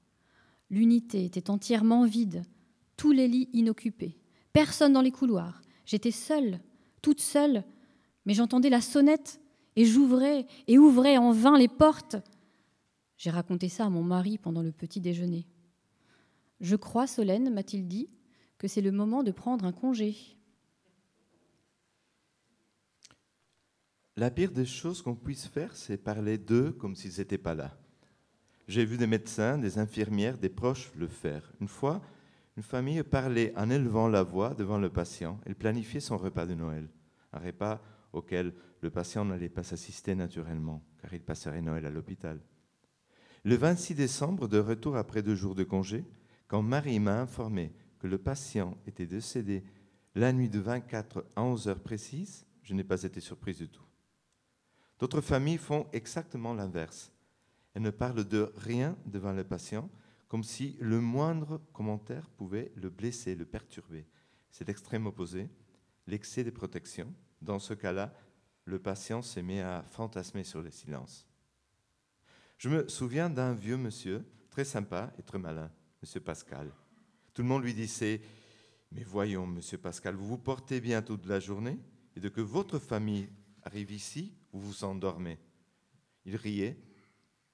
L'unité 0.69 1.25
était 1.25 1.49
entièrement 1.49 2.05
vide, 2.05 2.43
tous 2.97 3.13
les 3.13 3.29
lits 3.29 3.49
inoccupés, 3.53 4.19
personne 4.53 4.93
dans 4.93 5.01
les 5.01 5.13
couloirs. 5.13 5.63
J'étais 5.85 6.11
seule, 6.11 6.61
toute 7.03 7.21
seule, 7.21 7.63
mais 8.27 8.35
j'entendais 8.35 8.69
la 8.69 8.81
sonnette 8.81 9.41
et 9.77 9.87
j'ouvrais 9.87 10.47
et 10.67 10.79
ouvrais 10.79 11.17
en 11.17 11.33
vain 11.33 11.57
les 11.57 11.69
portes. 11.69 12.17
J'ai 13.17 13.31
raconté 13.31 13.69
ça 13.69 13.87
à 13.87 13.91
mon 13.91 14.03
mari 14.03 14.37
pendant 14.37 14.63
le 14.63 14.73
petit 14.73 15.01
déjeuner. 15.01 15.47
Je 16.61 16.77
crois, 16.77 17.07
Solène, 17.07 17.53
m'a-t-il 17.53 17.87
dit, 17.87 18.11
que 18.59 18.69
c'est 18.69 18.81
le 18.81 18.93
moment 18.93 19.23
de 19.23 19.31
prendre 19.31 19.65
un 19.65 19.73
congé. 19.73 20.17
La 24.17 24.31
pire 24.31 24.51
des 24.51 24.65
choses 24.65 25.03
qu'on 25.03 25.15
puisse 25.15 25.47
faire, 25.47 25.77
c'est 25.77 25.99
parler 25.99 26.39
d'eux 26.39 26.73
comme 26.73 26.97
s'ils 26.97 27.19
n'étaient 27.19 27.37
pas 27.37 27.55
là. 27.55 27.77
J'ai 28.67 28.85
vu 28.85 28.97
des 28.97 29.07
médecins, 29.07 29.59
des 29.59 29.79
infirmières, 29.79 30.39
des 30.39 30.49
proches 30.49 30.91
le 30.97 31.07
faire. 31.07 31.53
Une 31.61 31.69
fois, 31.69 32.01
une 32.57 32.63
famille 32.63 33.03
parlait 33.03 33.53
en 33.57 33.69
élevant 33.69 34.09
la 34.09 34.23
voix 34.23 34.55
devant 34.55 34.79
le 34.79 34.89
patient. 34.89 35.39
Elle 35.45 35.55
planifiait 35.55 36.01
son 36.01 36.17
repas 36.17 36.47
de 36.47 36.55
Noël, 36.55 36.89
un 37.35 37.39
repas 37.39 37.81
auquel 38.13 38.55
le 38.81 38.91
patient 38.91 39.25
n'allait 39.25 39.49
pas 39.49 39.63
s'assister 39.63 40.15
naturellement, 40.15 40.83
car 41.01 41.13
il 41.15 41.23
passerait 41.23 41.63
Noël 41.63 41.87
à 41.87 41.91
l'hôpital. 41.91 42.41
Le 43.45 43.57
26 43.57 43.95
décembre, 43.95 44.49
de 44.49 44.59
retour 44.59 44.97
après 44.97 45.23
deux 45.23 45.35
jours 45.35 45.55
de 45.55 45.65
congé, 45.65 46.05
quand 46.49 46.63
Marie 46.63 47.01
m'a 47.01 47.21
informé 47.21 47.73
que 47.99 48.07
le 48.07 48.19
patient 48.19 48.77
était 48.87 49.07
décédé 49.07 49.65
la 50.15 50.33
nuit 50.33 50.49
de 50.49 50.59
24 50.59 51.27
à 51.37 51.43
11 51.43 51.69
heures 51.69 51.81
précises, 51.81 52.47
je 52.63 52.75
n'ai 52.75 52.85
pas 52.85 53.03
été 53.03 53.21
surprise 53.21 53.59
du 53.59 53.69
tout. 53.69 53.85
D'autres 54.99 55.21
familles 55.21 55.59
font 55.59 55.87
exactement 55.93 56.55
l'inverse. 56.55 57.13
Elle 57.75 57.83
ne 57.83 57.91
parle 57.91 58.25
de 58.25 58.53
rien 58.57 58.97
devant 59.07 59.33
le 59.33 59.45
patient, 59.45 59.91
comme 60.29 60.43
si 60.43 60.77
le 60.81 61.01
moindre 61.01 61.61
commentaire 61.73 62.29
pouvait 62.31 62.73
le 62.75 62.89
blesser, 62.89 63.35
le 63.35 63.45
perturber. 63.45 64.07
C'est 64.51 64.67
l'extrême 64.67 65.07
opposé, 65.07 65.49
l'excès 66.07 66.43
de 66.43 66.51
protection. 66.51 67.13
Dans 67.47 67.61
ce 67.61 67.75
cas-là, 67.75 68.13
le 68.65 68.81
patient 68.81 69.23
se 69.23 69.39
met 69.39 69.61
à 69.61 69.85
fantasmer 69.85 70.43
sur 70.43 70.61
le 70.61 70.73
silence. 70.73 71.25
Je 72.59 72.69
me 72.69 72.89
souviens 72.89 73.31
d'un 73.31 73.55
vieux 73.55 73.77
monsieur, 73.77 74.27
très 74.51 74.65
sympa 74.65 75.13
et 75.17 75.23
très 75.23 75.39
malin, 75.39 75.71
monsieur 76.03 76.19
Pascal. 76.19 76.73
Tout 77.35 77.43
le 77.43 77.49
monde 77.49 77.63
lui 77.63 77.73
disait 77.73 78.21
Mais 78.91 79.05
voyons, 79.05 79.47
monsieur 79.47 79.79
Pascal, 79.79 80.17
vous 80.17 80.27
vous 80.27 80.39
portez 80.39 80.81
bien 80.81 81.03
toute 81.03 81.25
la 81.27 81.39
journée, 81.39 81.79
et 82.17 82.21
de 82.21 82.29
que 82.29 82.41
votre 82.41 82.81
famille 82.81 83.29
arrive 83.63 83.93
ici, 83.93 84.33
vous 84.53 84.61
vous 84.61 84.85
endormez. 84.85 85.39
Il 86.25 86.35
riait, 86.35 86.77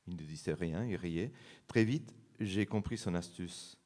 il 0.07 0.17
ne 0.17 0.23
disait 0.23 0.55
rien, 0.55 0.87
il 0.87 0.97
riait. 0.97 1.33
Très 1.67 1.85
vite, 1.85 2.15
j'ai 2.41 2.65
compris 2.65 2.97
son 2.97 3.15
astuce. 3.15 3.77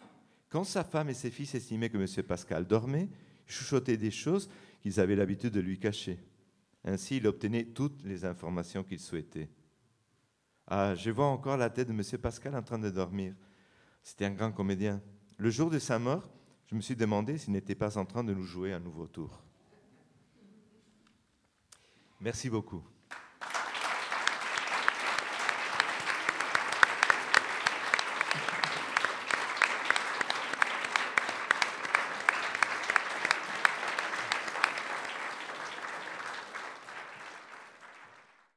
Quand 0.51 0.63
sa 0.63 0.85
femme 0.85 1.09
et 1.09 1.15
ses 1.15 1.33
fils 1.33 1.57
estimaient 1.57 1.91
que 1.91 1.99
M. 1.99 2.23
Pascal 2.25 2.65
dormait, 2.65 3.09
chuchotaient 3.49 3.97
des 3.97 4.13
choses 4.13 4.49
qu'ils 4.87 5.01
avaient 5.01 5.17
l'habitude 5.17 5.53
de 5.53 5.59
lui 5.59 5.81
cacher. 5.81 6.17
Ainsi, 6.85 7.17
il 7.17 7.27
obtenait 7.27 7.65
toutes 7.65 8.05
les 8.05 8.25
informations 8.25 8.85
qu'il 8.85 9.01
souhaitait. 9.01 9.51
Ah, 10.69 10.95
je 10.95 11.11
vois 11.11 11.27
encore 11.27 11.57
la 11.57 11.71
tête 11.71 11.89
de 11.89 11.93
M. 11.93 12.21
Pascal 12.23 12.55
en 12.55 12.63
train 12.63 12.79
de 12.79 12.89
dormir. 12.89 13.35
C'était 14.05 14.27
un 14.27 14.31
grand 14.31 14.53
comédien. 14.53 15.03
Le 15.39 15.51
jour 15.51 15.71
de 15.71 15.81
sa 15.81 15.99
mort, 15.99 16.31
je 16.67 16.77
me 16.77 16.81
suis 16.81 16.95
demandé 16.95 17.37
s'il 17.37 17.53
n'était 17.53 17.75
pas 17.75 17.99
en 17.99 18.05
train 18.05 18.23
de 18.23 18.33
nous 18.33 18.45
jouer 18.45 18.73
un 18.73 18.79
nouveau 18.79 19.09
tour. 19.09 19.43
Merci 22.21 22.49
beaucoup. 22.49 22.85